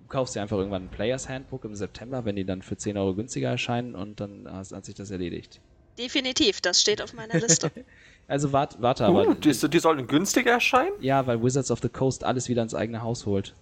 [0.00, 2.96] Du kaufst dir einfach irgendwann ein Players Handbook im September, wenn die dann für 10
[2.96, 5.60] Euro günstiger erscheinen und dann hast, hat sich das erledigt.
[5.98, 7.70] Definitiv, das steht auf meiner Liste.
[8.28, 9.26] Also wart, warte aber.
[9.26, 10.92] uh, die, die sollen günstiger erscheinen?
[11.00, 13.56] Ja, weil Wizards of the Coast alles wieder ins eigene Haus holt.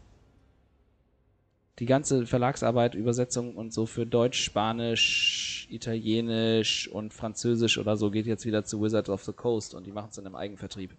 [1.78, 8.26] Die ganze Verlagsarbeit, Übersetzung und so für Deutsch, Spanisch, Italienisch und Französisch oder so geht
[8.26, 10.94] jetzt wieder zu Wizards of the Coast und die machen es dann im Eigenvertrieb.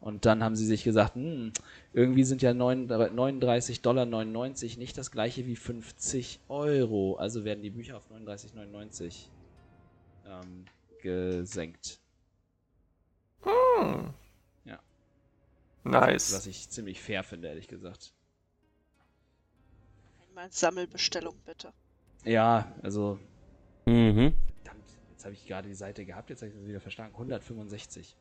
[0.00, 1.52] Und dann haben sie sich gesagt, hm,
[1.92, 7.16] irgendwie sind ja 39,99 Dollar nicht das gleiche wie 50 Euro.
[7.16, 9.26] Also werden die Bücher auf 39,99
[10.26, 10.64] ähm,
[11.02, 12.00] gesenkt.
[13.42, 14.14] Hm.
[14.64, 14.78] Ja.
[15.84, 16.32] Nice.
[16.32, 18.14] Was ich ziemlich fair finde, ehrlich gesagt.
[20.28, 21.72] Einmal Sammelbestellung bitte.
[22.24, 23.18] Ja, also,
[23.86, 24.34] Mhm.
[24.62, 27.14] verdammt, jetzt habe ich gerade die Seite gehabt, jetzt habe ich sie wieder verstanden.
[27.14, 28.16] 165.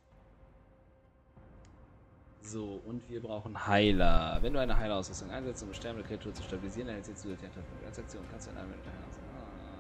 [2.41, 4.39] So, und wir brauchen Heiler.
[4.41, 7.85] Wenn du eine Heilerausrüstung einsetzt, um sterbende Kreatur zu stabilisieren, erhältst du zusätzliche Treffer.
[7.85, 9.77] Als Aktion kannst du in einem Heiler ah.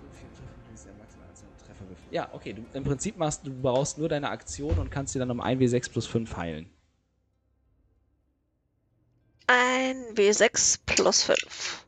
[0.00, 2.08] So viel Treffer, du bist ja maximal als Treffer würfeln.
[2.10, 5.30] Ja, okay, du, im Prinzip machst du brauchst nur deine Aktion und kannst dir dann
[5.30, 6.70] um 1w6 plus 5 heilen.
[9.48, 11.86] Ein W6 plus 5.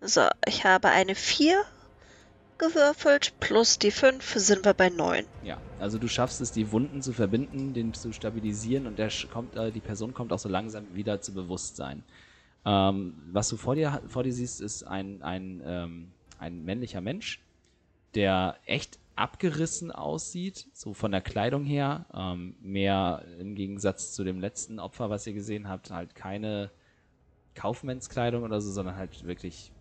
[0.00, 1.62] So, ich habe eine 4
[2.60, 5.26] gewürfelt, plus die 5 sind wir bei 9.
[5.40, 9.56] Ja, also du schaffst es, die Wunden zu verbinden, den zu stabilisieren und der kommt,
[9.56, 12.04] äh, die Person kommt auch so langsam wieder zu Bewusstsein.
[12.64, 17.40] Ähm, was du vor dir, vor dir siehst, ist ein, ein, ähm, ein männlicher Mensch,
[18.14, 22.06] der echt abgerissen aussieht, so von der Kleidung her.
[22.14, 26.70] Ähm, mehr im Gegensatz zu dem letzten Opfer, was ihr gesehen habt, halt keine
[27.54, 29.72] Kaufmannskleidung oder so, sondern halt wirklich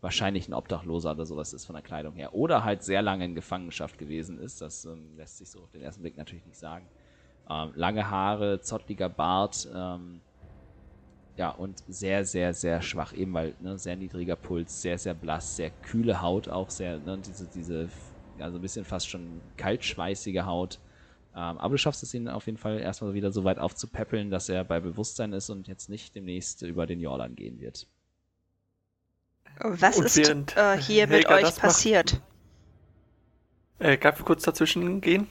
[0.00, 2.34] wahrscheinlich ein Obdachloser oder sowas ist von der Kleidung her.
[2.34, 4.60] Oder halt sehr lange in Gefangenschaft gewesen ist.
[4.60, 6.86] Das ähm, lässt sich so auf den ersten Blick natürlich nicht sagen.
[7.48, 10.20] Ähm, lange Haare, zottliger Bart, ähm,
[11.36, 15.56] ja, und sehr, sehr, sehr schwach, eben weil, ne, sehr niedriger Puls, sehr, sehr blass,
[15.56, 17.88] sehr kühle Haut, auch sehr, ne, diese, diese,
[18.38, 20.78] ja, so ein bisschen fast schon kaltschweißige Haut.
[21.34, 24.48] Ähm, aber du schaffst es ihn auf jeden Fall erstmal wieder so weit aufzupäppeln, dass
[24.48, 27.86] er bei Bewusstsein ist und jetzt nicht demnächst über den Jordan gehen wird.
[29.60, 30.18] Was Und ist
[30.56, 32.20] äh, hier mit Helga euch das macht- passiert?
[33.78, 35.28] Äh, darf ich kurz dazwischen gehen?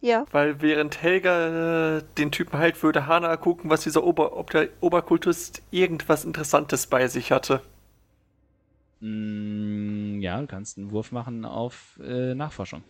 [0.00, 0.26] Ja.
[0.32, 4.68] Weil während Helga äh, den Typen halt würde Hana gucken, was dieser Ober ob der
[4.80, 7.62] Oberkultist irgendwas Interessantes bei sich hatte.
[9.00, 12.82] Mm, ja, du kannst einen Wurf machen auf äh, Nachforschung.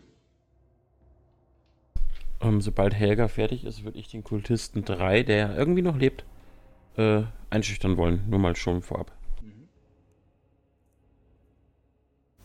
[2.41, 6.25] Ähm, sobald Helga fertig ist, würde ich den Kultisten 3, der irgendwie noch lebt,
[6.97, 8.25] äh, einschüchtern wollen.
[8.29, 9.13] Nur mal schon vorab.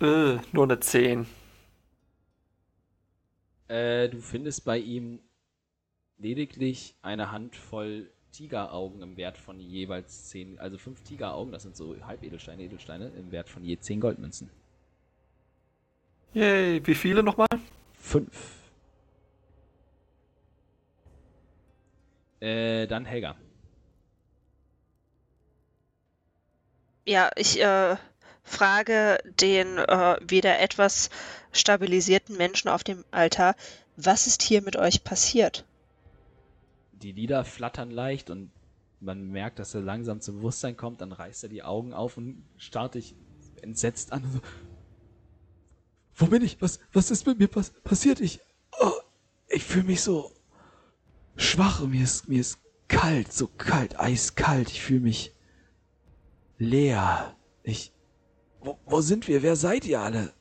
[0.01, 1.25] Äh, nur eine 10.
[3.67, 5.19] Äh, du findest bei ihm
[6.17, 11.95] lediglich eine Handvoll Tigeraugen im Wert von jeweils 10, also fünf Tigeraugen, das sind so
[12.05, 14.49] Halbedelsteine, Edelsteine, im Wert von je 10 Goldmünzen.
[16.33, 17.47] Yay, wie viele nochmal?
[17.93, 18.59] Fünf.
[22.39, 23.35] Äh, dann Helga.
[27.05, 27.97] Ja, ich äh,
[28.49, 31.09] frage den äh, wieder etwas
[31.51, 33.55] stabilisierten Menschen auf dem Altar,
[33.95, 35.65] was ist hier mit euch passiert?
[36.93, 38.51] Die Lieder flattern leicht und
[38.99, 42.43] man merkt, dass er langsam zum Bewusstsein kommt, dann reißt er die Augen auf und
[42.57, 43.15] starrt dich
[43.61, 44.23] entsetzt an.
[44.31, 44.39] So,
[46.15, 46.61] Wo bin ich?
[46.61, 48.19] Was, was ist mit mir pass passiert?
[48.19, 48.41] Ich,
[48.79, 48.91] oh,
[49.47, 50.33] ich fühle mich so
[51.37, 54.69] schwach mir ist, mir ist kalt, so kalt, eiskalt.
[54.69, 55.33] Ich fühle mich
[56.57, 57.35] leer.
[57.63, 57.93] Ich,
[58.61, 59.41] wo, wo sind wir?
[59.41, 60.33] Wer seid ihr alle?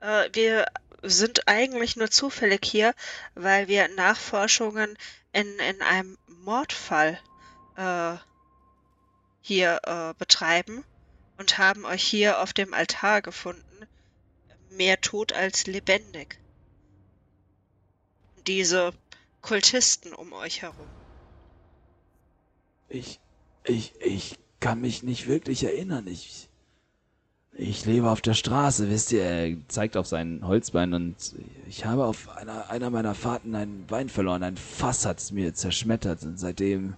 [0.00, 0.66] Äh, wir
[1.02, 2.94] sind eigentlich nur zufällig hier,
[3.34, 4.96] weil wir Nachforschungen
[5.32, 7.18] in, in einem Mordfall
[7.76, 8.16] äh,
[9.40, 10.84] hier äh, betreiben
[11.38, 13.86] und haben euch hier auf dem Altar gefunden.
[14.70, 16.38] Mehr tot als lebendig.
[18.46, 18.92] Diese
[19.40, 20.88] Kultisten um euch herum.
[22.94, 23.18] Ich,
[23.64, 26.06] ich, ich kann mich nicht wirklich erinnern.
[26.06, 26.48] Ich,
[27.52, 29.24] ich lebe auf der Straße, wisst ihr.
[29.24, 31.34] Er zeigt auf sein Holzbein und
[31.66, 34.44] ich habe auf einer, einer meiner Fahrten einen Wein verloren.
[34.44, 36.94] Ein Fass hat es mir zerschmettert und seitdem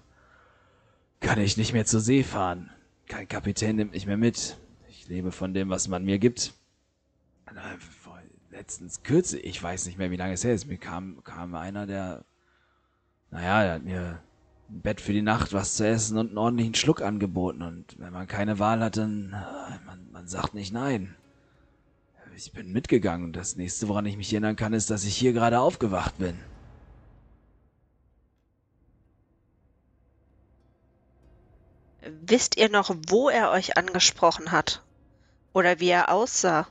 [1.20, 2.68] kann ich nicht mehr zur See fahren.
[3.09, 4.59] Kein Kapitän nimmt mich mehr mit.
[4.90, 6.53] Ich lebe von dem, was man mir gibt.
[8.51, 10.66] Letztens kürze, ich weiß nicht mehr, wie lange es her ist.
[10.66, 12.22] Mir kam, kam einer, der,
[13.30, 14.22] naja, der hat mir
[14.69, 17.62] Bett für die Nacht, was zu essen und einen ordentlichen Schluck angeboten.
[17.62, 19.31] Und wenn man keine Wahl hat, dann,
[19.87, 21.14] man, man sagt nicht nein.
[22.37, 25.33] Ich bin mitgegangen und das nächste, woran ich mich erinnern kann, ist, dass ich hier
[25.33, 26.39] gerade aufgewacht bin.
[32.23, 34.83] Wisst ihr noch, wo er euch angesprochen hat?
[35.53, 36.67] Oder wie er aussah?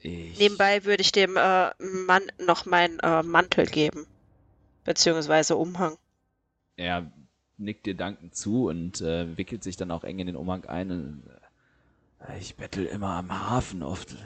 [0.00, 4.06] Ich, Nebenbei würde ich dem äh, Mann noch meinen äh, Mantel geben.
[4.84, 5.96] Beziehungsweise Umhang.
[6.76, 7.10] er
[7.58, 10.90] nickt dir dankend zu und äh, wickelt sich dann auch eng in den Umhang ein.
[10.90, 11.22] Und,
[12.28, 14.16] äh, ich bettel immer am Hafen oft.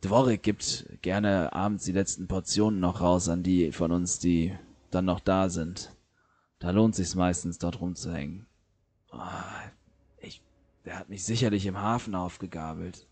[0.00, 4.56] Dvorik gibt gerne abends die letzten Portionen noch raus an die von uns, die
[4.90, 5.92] dann noch da sind.
[6.58, 8.46] Da lohnt sich's meistens, dort rumzuhängen.
[9.10, 9.44] Ah,
[10.18, 10.42] ich,
[10.84, 13.06] der hat mich sicherlich im Hafen aufgegabelt.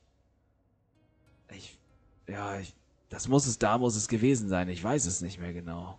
[2.32, 2.74] Ja, ich,
[3.10, 4.70] das muss es, da muss es gewesen sein.
[4.70, 5.98] Ich weiß es nicht mehr genau.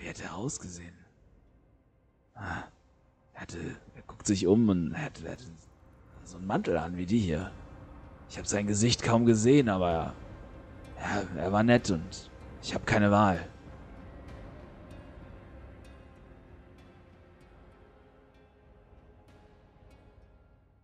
[0.00, 0.94] Wie hat er ausgesehen?
[2.34, 2.62] Ah,
[3.34, 3.58] er hatte,
[3.96, 5.44] er guckt sich um und er hatte, er hatte
[6.22, 7.50] so einen Mantel an wie die hier.
[8.30, 10.14] Ich habe sein Gesicht kaum gesehen, aber
[10.98, 12.30] er, er war nett und
[12.62, 13.44] ich habe keine Wahl.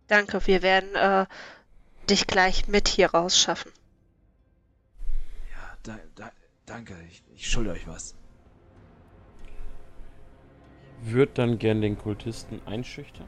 [0.07, 1.25] Danke, wir werden äh,
[2.09, 3.71] dich gleich mit hier rausschaffen.
[5.83, 6.31] Da, da,
[6.65, 8.15] danke, ich, ich schulde euch was.
[11.03, 13.25] Würde dann gern den Kultisten einschüchtern.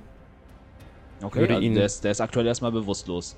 [1.21, 3.35] Okay, Würde also ihn- der, ist, der ist aktuell erstmal bewusstlos.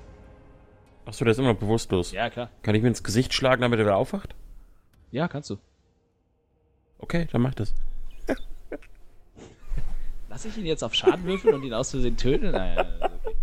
[1.06, 2.12] Achso, der ist immer noch bewusstlos.
[2.12, 2.50] Ja, klar.
[2.62, 4.34] Kann ich mir ins Gesicht schlagen, damit er wieder aufwacht?
[5.12, 5.58] Ja, kannst du.
[6.98, 7.72] Okay, dann mach das.
[10.28, 12.50] Lass ich ihn jetzt auf Schaden würfeln und ihn aus Versehen töten?
[12.50, 13.36] Naja, okay.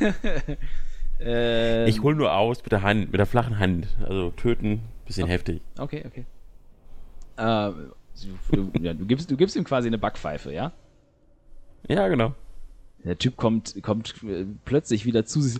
[1.24, 3.86] ähm, Ich hol nur aus mit der Hand, mit der flachen Hand.
[4.02, 5.32] Also töten, bisschen Okay.
[5.32, 5.62] heftig.
[5.78, 6.26] Okay, okay.
[7.36, 7.92] Ähm,
[8.52, 10.72] du, ja, du, gibst, du gibst ihm quasi eine Backpfeife, ja?
[11.88, 12.34] Ja, genau.
[13.04, 15.58] Der Typ kommt, kommt äh, plötzlich wieder zu sich.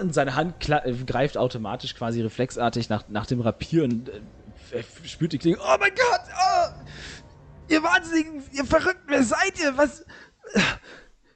[0.00, 5.32] Und seine Hand äh, greift automatisch quasi reflexartig nach, nach dem Rapier und äh, spürt
[5.32, 5.58] die Klinge.
[5.60, 6.20] Oh mein Gott!
[6.34, 6.74] ah!
[7.68, 9.76] ihr Wahnsinnigen, ihr Verrückten, wer seid ihr?
[9.76, 10.04] Was,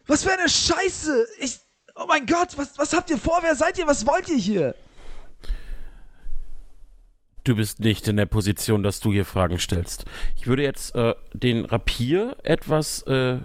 [0.07, 1.26] was für eine Scheiße!
[1.41, 1.61] Ich,
[2.01, 3.38] oh mein Gott, was, was habt ihr vor?
[3.42, 3.86] Wer seid ihr?
[3.86, 4.74] Was wollt ihr hier?
[7.44, 10.05] Du bist nicht in der Position, dass du hier Fragen stellst.
[10.36, 13.38] Ich würde jetzt äh, den Rapier etwas, äh,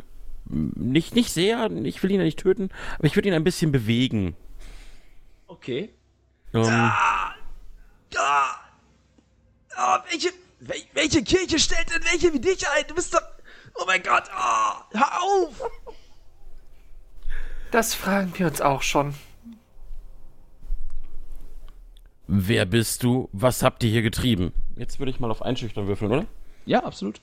[0.46, 3.72] nicht, nicht sehr, ich will ihn ja nicht töten, aber ich würde ihn ein bisschen
[3.72, 4.36] bewegen.
[5.48, 5.94] Okay.
[6.54, 6.92] Ähm,
[8.18, 8.56] Ah,
[9.76, 10.30] ah, welche,
[10.60, 12.86] wel, welche Kirche stellt denn welche wie dich ein?
[12.88, 13.22] Du bist doch.
[13.76, 15.62] Oh mein Gott, ah, hör auf!
[17.76, 19.16] Das fragen wir uns auch schon.
[22.26, 23.28] Wer bist du?
[23.34, 24.54] Was habt ihr hier getrieben?
[24.78, 26.26] Jetzt würde ich mal auf Einschüchtern würfeln, oder?
[26.66, 27.20] Ja, absolut.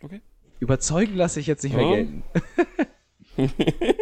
[0.00, 0.22] Okay.
[0.58, 1.94] Überzeugen lasse ich jetzt nicht mehr Oh.
[1.94, 2.22] gelten.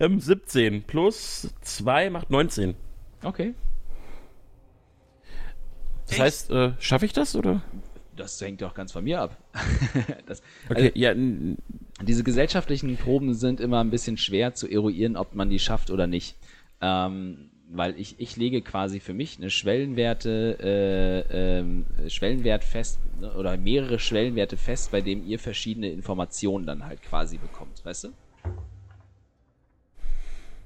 [0.00, 2.76] Ähm, 17 plus 2 macht 19.
[3.24, 3.54] Okay.
[6.06, 6.20] Das Echt?
[6.20, 7.60] heißt, äh, schaffe ich das, oder?
[8.18, 9.36] Das hängt doch ganz von mir ab.
[10.26, 11.14] das, Okay, also, ja,
[12.02, 16.06] diese gesellschaftlichen Proben sind immer ein bisschen schwer zu eruieren, ob man die schafft oder
[16.06, 16.36] nicht.
[16.80, 20.58] Ähm, weil ich, ich lege quasi für mich eine Schwellenwerte,
[21.30, 26.86] äh, ähm, Schwellenwert fest ne, oder mehrere Schwellenwerte fest, bei dem ihr verschiedene Informationen dann
[26.86, 28.08] halt quasi bekommt, weißt du?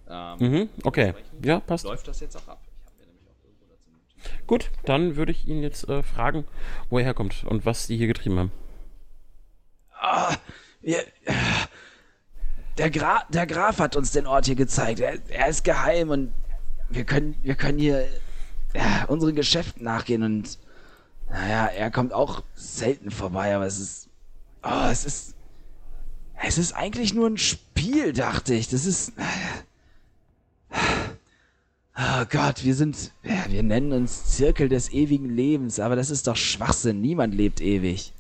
[0.09, 1.15] Ähm, mhm, okay.
[1.43, 1.85] Ja, passt.
[1.85, 2.61] Läuft das jetzt auch ab?
[2.63, 4.11] Ich habe mir nämlich auch irgendwo dazu notiert.
[4.47, 6.45] Gut, dann würde ich ihn jetzt äh, fragen,
[6.91, 8.53] wo er herkommt und was die hier getrieben haben.
[10.01, 10.35] Ah,
[10.81, 11.33] wir, äh,
[12.79, 15.01] der, Gra der Graf hat uns den Ort hier gezeigt.
[15.01, 16.33] Er, er ist geheim und
[16.91, 18.07] wir können, wir können hier
[18.75, 20.59] ja, unseren Geschäften nachgehen und
[21.31, 24.09] naja, er kommt auch selten vorbei, aber es ist.
[24.63, 25.35] Oh, es ist.
[26.45, 28.69] Es ist eigentlich nur ein Spiel, dachte ich.
[28.69, 29.13] Das ist.
[32.05, 33.13] Oh Gott, wir sind.
[33.23, 37.01] Ja, wir nennen uns Zirkel des ewigen Lebens, aber das ist doch Schwachsinn.
[37.01, 38.13] Niemand lebt ewig.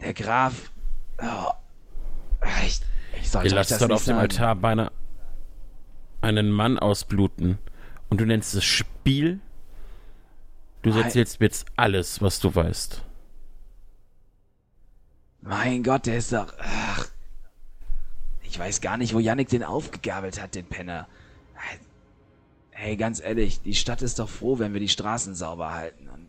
[0.00, 0.70] Der Graf.
[1.18, 1.52] Oh,
[2.64, 2.80] ich,
[3.20, 4.20] ich sollte Ihr lasst das dort auf dem sagen.
[4.20, 4.92] Altar beinahe
[6.20, 7.58] einen Mann ausbluten.
[8.08, 9.40] Und du nennst es Spiel?
[10.82, 11.04] Du Nein.
[11.04, 13.02] erzählst mir jetzt alles, was du weißt.
[15.40, 16.52] Mein Gott, der ist doch.
[16.58, 17.06] Ach,
[18.42, 21.08] ich weiß gar nicht, wo Yannick den aufgegabelt hat, den Penner.
[22.84, 26.06] Hey, ganz ehrlich, die Stadt ist doch froh, wenn wir die Straßen sauber halten.
[26.06, 26.28] Und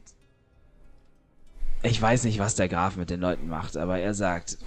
[1.83, 4.57] ich weiß nicht, was der Graf mit den Leuten macht, aber er sagt,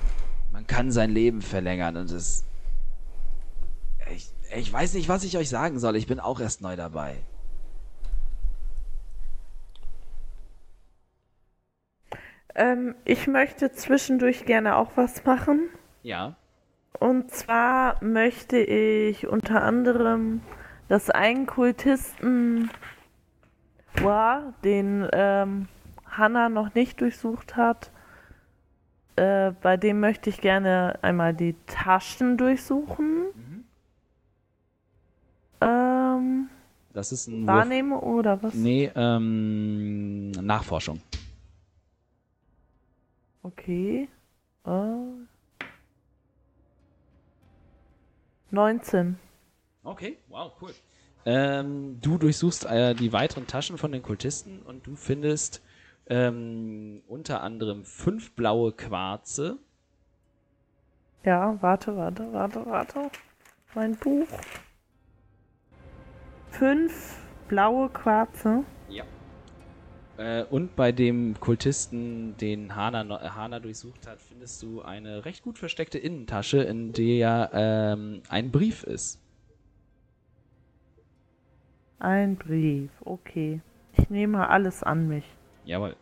[0.53, 2.45] man kann sein Leben verlängern und es.
[4.15, 5.97] Ich, ich weiß nicht, was ich euch sagen soll.
[5.97, 7.17] Ich bin auch erst neu dabei.
[12.55, 15.71] Ähm, ich möchte zwischendurch gerne auch was machen.
[16.03, 16.37] Ja.
[17.01, 20.43] Und zwar möchte ich unter anderem,
[20.89, 22.71] dass ein Kultisten
[24.03, 25.69] war, den ähm,
[26.07, 27.91] Hannah noch nicht durchsucht hat.
[29.17, 33.27] Äh, bei dem möchte ich gerne einmal die Taschen durchsuchen.
[35.61, 36.49] Ähm,
[36.93, 37.47] Das ist ein Wurf.
[37.49, 38.55] wahrnehmen oder was?
[38.55, 41.01] Nee, ähm, Nachforschung.
[43.43, 44.09] Okay.
[44.65, 44.71] Äh,
[48.51, 49.19] 19.
[49.89, 50.75] Okay, wow, cool.
[51.25, 55.63] Ähm, du durchsuchst äh, die weiteren Taschen von den Kultisten und du findest
[56.09, 59.57] ähm, unter anderem fünf blaue Quarze.
[61.25, 63.11] Ja, warte, warte, warte, warte.
[63.75, 64.29] Mein Buch.
[66.51, 67.17] Fünf
[67.49, 68.65] blaue Quarze.
[68.91, 69.05] Ja.
[70.19, 75.59] Äh, und bei dem Kultisten, den Hana, Hana durchsucht hat, findest du eine recht gut
[75.59, 79.19] versteckte Innentasche, in der ähm, ein Brief ist.
[82.01, 83.61] Ein Brief, okay.
[83.97, 85.25] Ich nehme alles an mich.
[85.65, 85.97] Jawohl.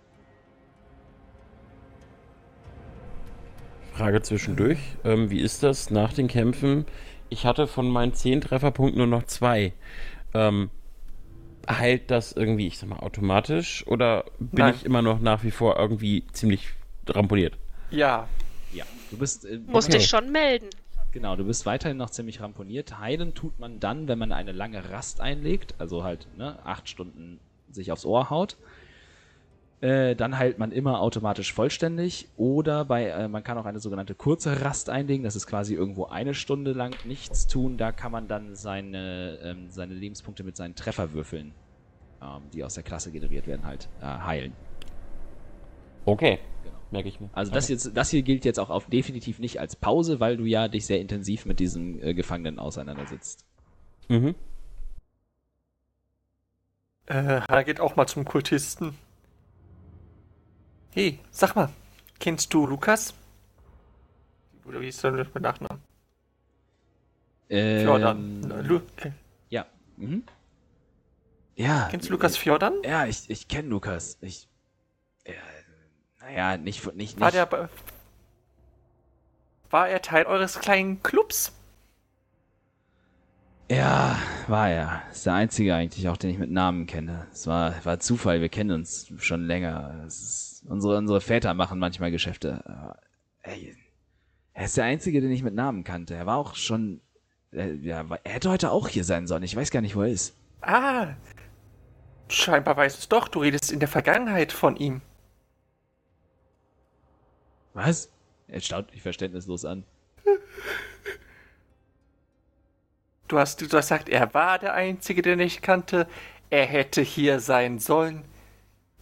[3.92, 4.78] Frage zwischendurch.
[5.04, 6.84] Ähm, wie ist das nach den Kämpfen?
[7.30, 9.72] Ich hatte von meinen 10 Trefferpunkten nur noch zwei.
[10.34, 10.70] Ähm,
[11.68, 13.86] heilt das irgendwie, ich sag mal, automatisch?
[13.86, 14.74] Oder bin Nein.
[14.74, 16.68] ich immer noch nach wie vor irgendwie ziemlich
[17.08, 17.56] ramponiert?
[17.90, 18.28] Ja.
[18.72, 18.84] Ja.
[19.10, 19.46] Du bist.
[19.46, 19.98] Äh, Musst Okay.
[19.98, 20.68] dich schon melden.
[21.16, 22.98] Genau, du bist weiterhin noch ziemlich ramponiert.
[22.98, 27.40] Heilen tut man dann, wenn man eine lange Rast einlegt, also halt ne, acht Stunden
[27.70, 28.58] sich aufs Ohr haut.
[29.80, 32.28] Äh, dann heilt man immer automatisch vollständig.
[32.36, 35.24] Oder bei, äh, man kann auch eine sogenannte kurze Rast einlegen.
[35.24, 37.78] Das ist quasi irgendwo eine Stunde lang nichts tun.
[37.78, 41.54] Da kann man dann seine, ähm, seine Lebenspunkte mit seinen Trefferwürfeln,
[42.20, 44.52] ähm, die aus der Klasse generiert werden, halt äh, heilen.
[46.04, 46.40] Okay.
[46.90, 47.30] Merke ich mir.
[47.32, 50.44] Also das, jetzt, das hier gilt jetzt auch auf definitiv nicht als Pause, weil du
[50.44, 53.44] ja dich sehr intensiv mit diesem äh, Gefangenen auseinandersetzt.
[54.08, 54.34] Mhm.
[57.06, 58.94] Äh, Hannah geht auch mal zum Kultisten.
[60.90, 61.70] Hey, sag mal,
[62.18, 63.14] kennst du Lukas?
[64.64, 65.82] Oder wie ist der mit Nachnamen?
[67.48, 68.42] Ähm, Fjordan.
[68.64, 68.80] Lu
[69.50, 69.66] Ja.
[69.96, 70.24] Mhm.
[71.54, 71.88] Ja.
[71.90, 72.74] kennst du Lukas Fjordan?
[72.84, 74.18] Ja, ich, ich kenne Lukas.
[74.20, 74.48] Ich.
[76.26, 77.20] Naja, nicht, nicht, nicht.
[77.20, 77.68] War der
[79.70, 81.52] War er Teil eures kleinen Clubs?
[83.70, 85.02] Ja, war er.
[85.12, 87.28] Ist der einzige eigentlich, auch den ich mit Namen kenne.
[87.32, 90.02] Es war, war Zufall, wir kennen uns schon länger.
[90.06, 92.60] Ist, unsere, unsere Väter machen manchmal Geschäfte.
[92.64, 92.98] Aber,
[93.42, 93.76] ey,
[94.52, 96.14] er ist der einzige, den ich mit Namen kannte.
[96.14, 97.00] Er war auch schon.
[97.52, 99.44] Äh, ja, er hätte heute auch hier sein sollen.
[99.44, 100.34] Ich weiß gar nicht, wo er ist.
[100.60, 101.14] Ah,
[102.28, 103.28] scheinbar weißt du es doch.
[103.28, 105.02] Du redest in der Vergangenheit von ihm.
[107.76, 108.10] Was?
[108.48, 109.84] Er schaut mich verständnislos an.
[113.28, 116.08] Du hast, du hast gesagt, er war der Einzige, den ich kannte.
[116.48, 118.24] Er hätte hier sein sollen.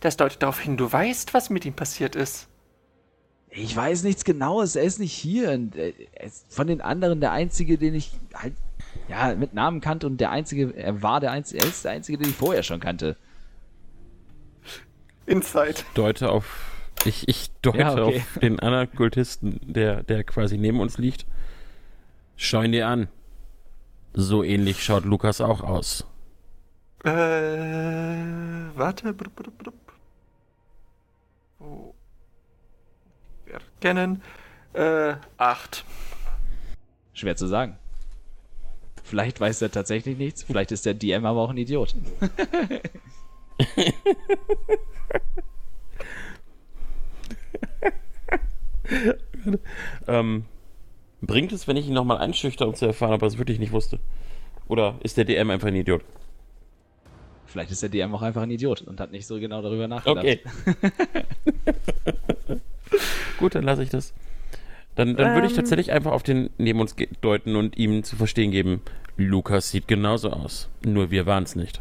[0.01, 2.49] Das deutet darauf hin, du weißt, was mit ihm passiert ist.
[3.49, 5.53] Ich weiß nichts Genaues, er ist nicht hier.
[5.53, 8.55] Und äh, er ist von den anderen der Einzige, den ich halt
[9.09, 12.19] ja mit Namen kannte und der Einzige, er war der Einzige, er ist der Einzige,
[12.19, 13.17] den ich vorher schon kannte.
[15.27, 15.77] Inside.
[15.95, 16.74] Deute auf.
[17.05, 18.03] Ich, ich deute Ja, okay.
[18.03, 21.27] auf den anderen Kultisten, der, der quasi neben uns liegt.
[22.37, 23.09] Schau ihn dir an.
[24.13, 26.07] So ähnlich schaut Lukas auch aus.
[27.05, 27.11] Äh,
[28.75, 29.13] warte.
[29.13, 29.75] Brup, brup, brup.
[31.61, 31.95] Oh.
[33.47, 34.23] Erkennen.
[34.73, 35.85] Äh, acht.
[37.13, 37.79] Schwer zu sagen.
[39.05, 41.95] Vielleicht weiß er tatsächlich nichts, vielleicht ist der DM aber auch ein Idiot.
[50.07, 50.45] Ähm,
[51.21, 53.73] bringt es, wenn ich ihn nochmal einschüchter, um zu erfahren, ob er es wirklich nicht
[53.73, 53.99] wusste?
[54.69, 56.03] Oder ist der DM einfach ein Idiot?
[57.47, 60.25] Vielleicht ist der DM auch einfach ein Idiot und hat nicht so genau darüber nachgedacht.
[60.25, 60.41] Okay.
[63.39, 64.15] Gut, dann lasse ich das.
[64.95, 65.57] Dann, dann würde ich Ähm.
[65.57, 68.81] tatsächlich einfach auf den neben uns deuten und ihm zu verstehen geben,
[69.17, 70.69] Lukas sieht genauso aus.
[70.85, 71.81] Nur wir waren es nicht.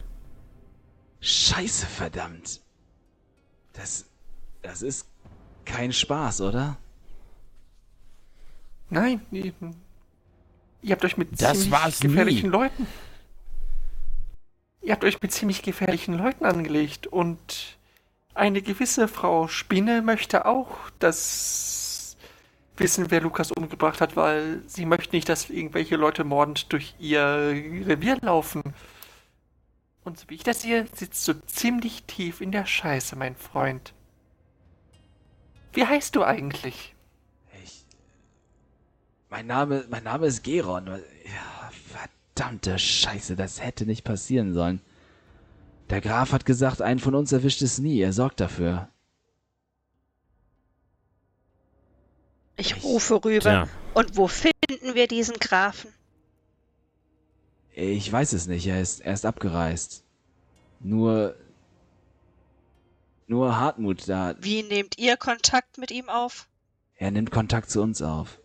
[1.22, 2.62] Scheiße, verdammt.
[3.74, 4.10] Das,
[4.62, 5.08] das ist
[5.66, 6.78] kein Spaß, oder?
[8.94, 9.54] Nein, nee.
[10.82, 12.10] Ihr habt euch mit Das ziemlich war's nie.
[12.10, 12.88] gefährlichen Leuten.
[14.82, 17.78] Ihr habt euch mit ziemlich gefährlichen Leuten angelegt und
[18.36, 22.18] eine gewisse Frau Spinne möchte auch das
[22.78, 27.24] wissen, wer Lukas umgebracht hat, weil sie möchte nicht, dass irgendwelche Leute mordend durch ihr
[27.24, 28.62] Revier laufen.
[30.04, 33.94] Und so wie ich das sehe, sitzt du ziemlich tief in der Scheiße, mein Freund.
[35.72, 36.93] Wie heißt du eigentlich?
[39.34, 40.86] Mein Name, mein Name ist Geron.
[40.86, 44.80] Ja, verdammte Scheiße, das hätte nicht passieren sollen.
[45.90, 48.00] Der Graf hat gesagt, einen von uns erwischt es nie.
[48.00, 48.90] Er sorgt dafür.
[52.58, 53.40] Ich rufe rüber.
[53.40, 55.92] Tja, Und wo finden wir diesen Grafen?
[57.72, 58.68] Ich weiß es nicht.
[58.68, 60.04] Er ist, er ist abgereist.
[60.80, 61.36] Nur.
[63.26, 64.36] Nur Hartmut da.
[64.40, 66.48] Wie nehmt ihr Kontakt mit ihm auf?
[66.98, 68.38] Er nimmt Kontakt zu uns auf.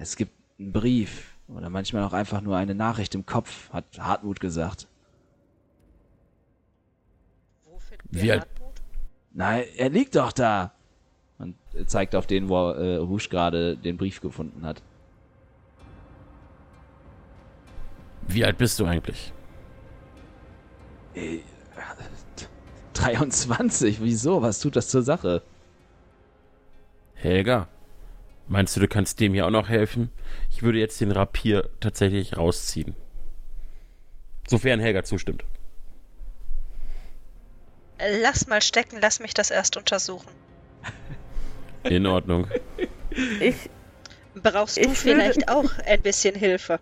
[0.00, 4.38] Es gibt einen Brief oder manchmal auch einfach nur eine Nachricht im Kopf, hat Hartmut
[4.40, 4.86] gesagt.
[7.64, 8.82] Wo finden Wie wir alt- Hartmut?
[9.32, 10.72] Nein, er liegt doch da.
[11.38, 14.82] Und er zeigt auf den, wo äh, Rouge gerade den Brief gefunden hat.
[18.30, 19.32] wie alt bist du eigentlich?
[21.14, 21.38] Äh,
[22.92, 24.42] 23, wieso?
[24.42, 25.42] Was tut das zur Sache?
[27.14, 27.68] Helga,
[28.48, 30.10] meinst du, du kannst dem hier auch noch helfen?
[30.50, 32.94] Ich würde jetzt den Rapier tatsächlich rausziehen.
[34.48, 35.44] Sofern Helga zustimmt.
[38.22, 40.28] Lass mal stecken, lass mich das erst untersuchen.
[41.84, 42.46] In Ordnung.
[43.40, 43.56] Ich,
[44.34, 46.78] Brauchst du Ich würde- vielleicht auch ein bisschen Hilfe?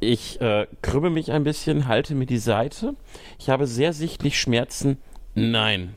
[0.00, 2.94] Ich äh, krümme mich ein bisschen, halte mir die Seite.
[3.38, 4.98] Ich habe sehr sichtlich Schmerzen.
[5.34, 5.94] Nein,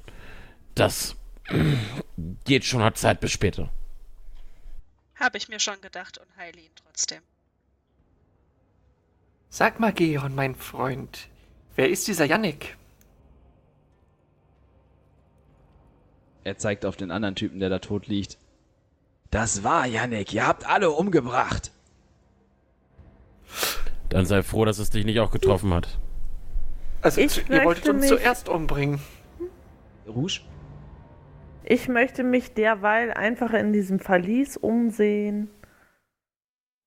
[0.75, 1.15] das
[2.45, 3.69] geht schon, hat Zeit bis später.
[5.15, 7.21] Habe ich mir schon gedacht und heile ihn trotzdem.
[9.49, 11.29] Sag mal, Geon, mein Freund,
[11.75, 12.77] wer ist dieser Yannick?
[16.43, 18.37] Er zeigt auf den anderen Typen, der da tot liegt.
[19.31, 21.71] Das war Yannick, ihr habt alle umgebracht.
[24.09, 25.97] Dann sei froh, dass es dich nicht auch getroffen hat.
[27.01, 29.01] Also, Ich zu- ihr wolltet uns mich- zuerst umbringen.
[30.07, 30.41] Rouge?
[31.69, 35.49] Ich möchte mich derweil einfach in diesem Verlies umsehen.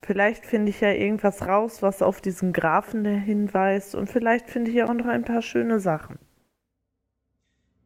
[0.02, 3.94] Vielleicht finde ich ja irgendwas raus, was auf diesen Grafen hinweist.
[3.94, 6.18] Und vielleicht finde ich auch noch ein paar schöne Sachen.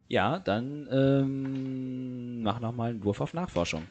[0.07, 3.83] Ja, dann ähm, mach nochmal einen Wurf auf Nachforschung.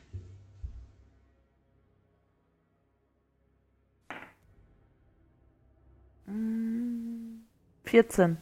[6.27, 7.43] Mm,
[7.85, 8.39] 14.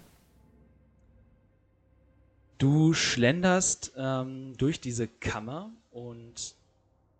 [2.62, 6.54] Du schlenderst ähm, durch diese Kammer und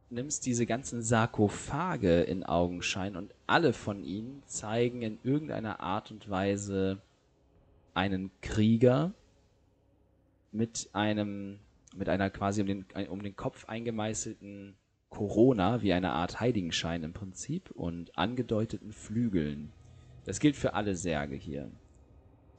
[0.09, 6.31] nimmst diese ganzen Sarkophage in Augenschein und alle von ihnen zeigen in irgendeiner Art und
[6.31, 7.03] Weise
[7.93, 9.15] einen Krieger
[10.53, 11.59] mit einem,
[11.97, 14.77] mit einer quasi um den, um den Kopf eingemeißelten
[15.09, 19.73] Corona, wie eine Art Heiligenschein im Prinzip, und angedeuteten Flügeln.
[20.25, 21.69] Das gilt für alle Särge hier.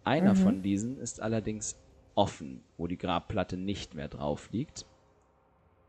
[0.03, 0.37] Einer Mhm.
[0.37, 1.77] von diesen ist allerdings
[2.15, 4.85] offen, wo die Grabplatte nicht mehr drauf liegt.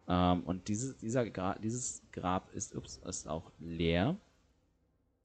[0.08, 4.16] Ähm, und dieses, dieser Gra dieses Grab ist, ups, ist auch leer.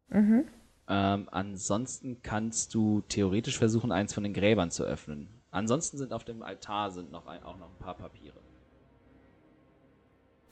[0.10, 0.46] Mhm.
[0.88, 5.28] Ähm, ansonsten kannst du theoretisch versuchen, eins von den Gräbern zu öffnen.
[5.52, 8.38] Ansonsten sind auf dem Altar sind noch ein, auch noch ein paar Papiere.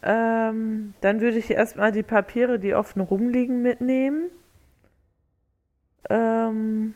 [0.03, 4.29] Ähm, dann würde ich erstmal die Papiere, die offen rumliegen, mitnehmen.
[6.09, 6.93] Ähm,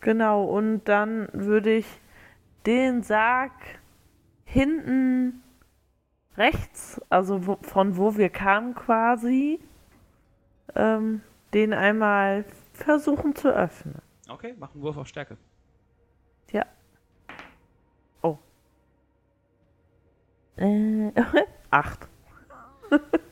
[0.00, 1.86] genau, und dann würde ich
[2.66, 3.52] den Sarg
[4.44, 5.42] hinten
[6.36, 9.60] rechts, also wo, von wo wir kamen quasi,
[10.74, 11.22] ähm,
[11.52, 14.00] den einmal versuchen zu öffnen.
[14.28, 15.36] Okay, mach einen Wurf auf Stärke.
[16.50, 16.66] Ja.
[18.22, 18.38] Oh.
[20.56, 21.12] Äh,
[21.70, 22.08] acht.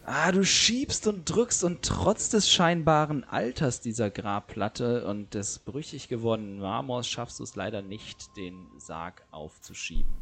[0.05, 6.09] Ah, du schiebst und drückst und trotz des scheinbaren Alters dieser Grabplatte und des brüchig
[6.09, 10.13] gewordenen Marmors schaffst du es leider nicht, den Sarg aufzuschieben.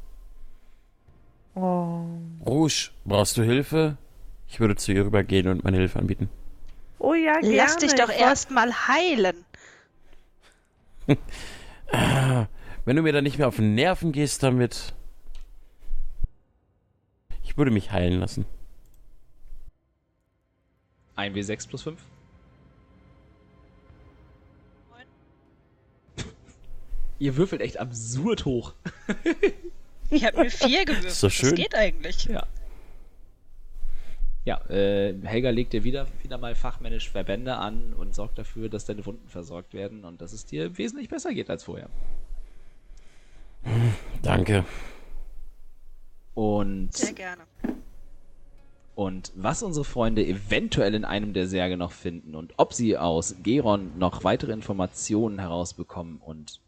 [1.55, 2.05] Oh.
[2.47, 3.97] Rouge, brauchst du Hilfe?
[4.49, 6.29] Ich würde zu ihr rübergehen und meine Hilfe anbieten.
[6.99, 7.57] Oh ja, gerne.
[7.57, 9.45] Lass dich doch Ich wollt- erst mal heilen.
[11.93, 12.47] Ah,
[12.85, 14.95] Wenn du mir dann nicht mehr auf den Nerven gehst damit.
[17.43, 18.47] Ich würde mich heilen lassen.
[21.21, 22.01] Ein W6 plus 5.
[27.19, 28.73] Ihr würfelt echt absurd hoch.
[30.13, 31.13] Ich habe mir vier gewürfelt.
[31.13, 31.51] Ist doch schön.
[31.51, 32.25] Das geht eigentlich.
[32.25, 32.45] Ja.
[34.45, 38.87] Ja, äh, Helga legt dir wieder, wieder mal fachmännisch Verbände an und sorgt dafür, dass
[38.87, 41.89] deine Wunden versorgt werden und dass es dir wesentlich besser geht als vorher.
[44.23, 44.65] Danke.
[46.35, 47.43] Und, Sehr gerne.
[48.95, 53.37] Und was unsere Freunde eventuell in einem der Särge noch finden und ob sie aus
[53.43, 56.61] Geron noch weitere Informationen herausbekommen und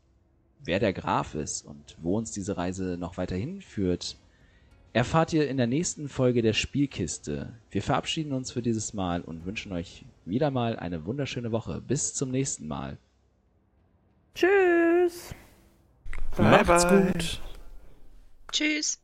[0.65, 4.17] wer der Graf ist und wo uns diese Reise noch weiterhin führt,
[4.93, 7.53] erfahrt ihr in der nächsten Folge der Spielkiste.
[7.71, 11.81] Wir verabschieden uns für dieses Mal und wünschen euch wieder mal eine wunderschöne Woche.
[11.81, 12.99] Bis zum nächsten Mal.
[14.35, 15.35] Tschüss.
[16.37, 17.13] Bye, Macht's bye.
[17.13, 17.41] gut.
[18.53, 19.02] Tschüss.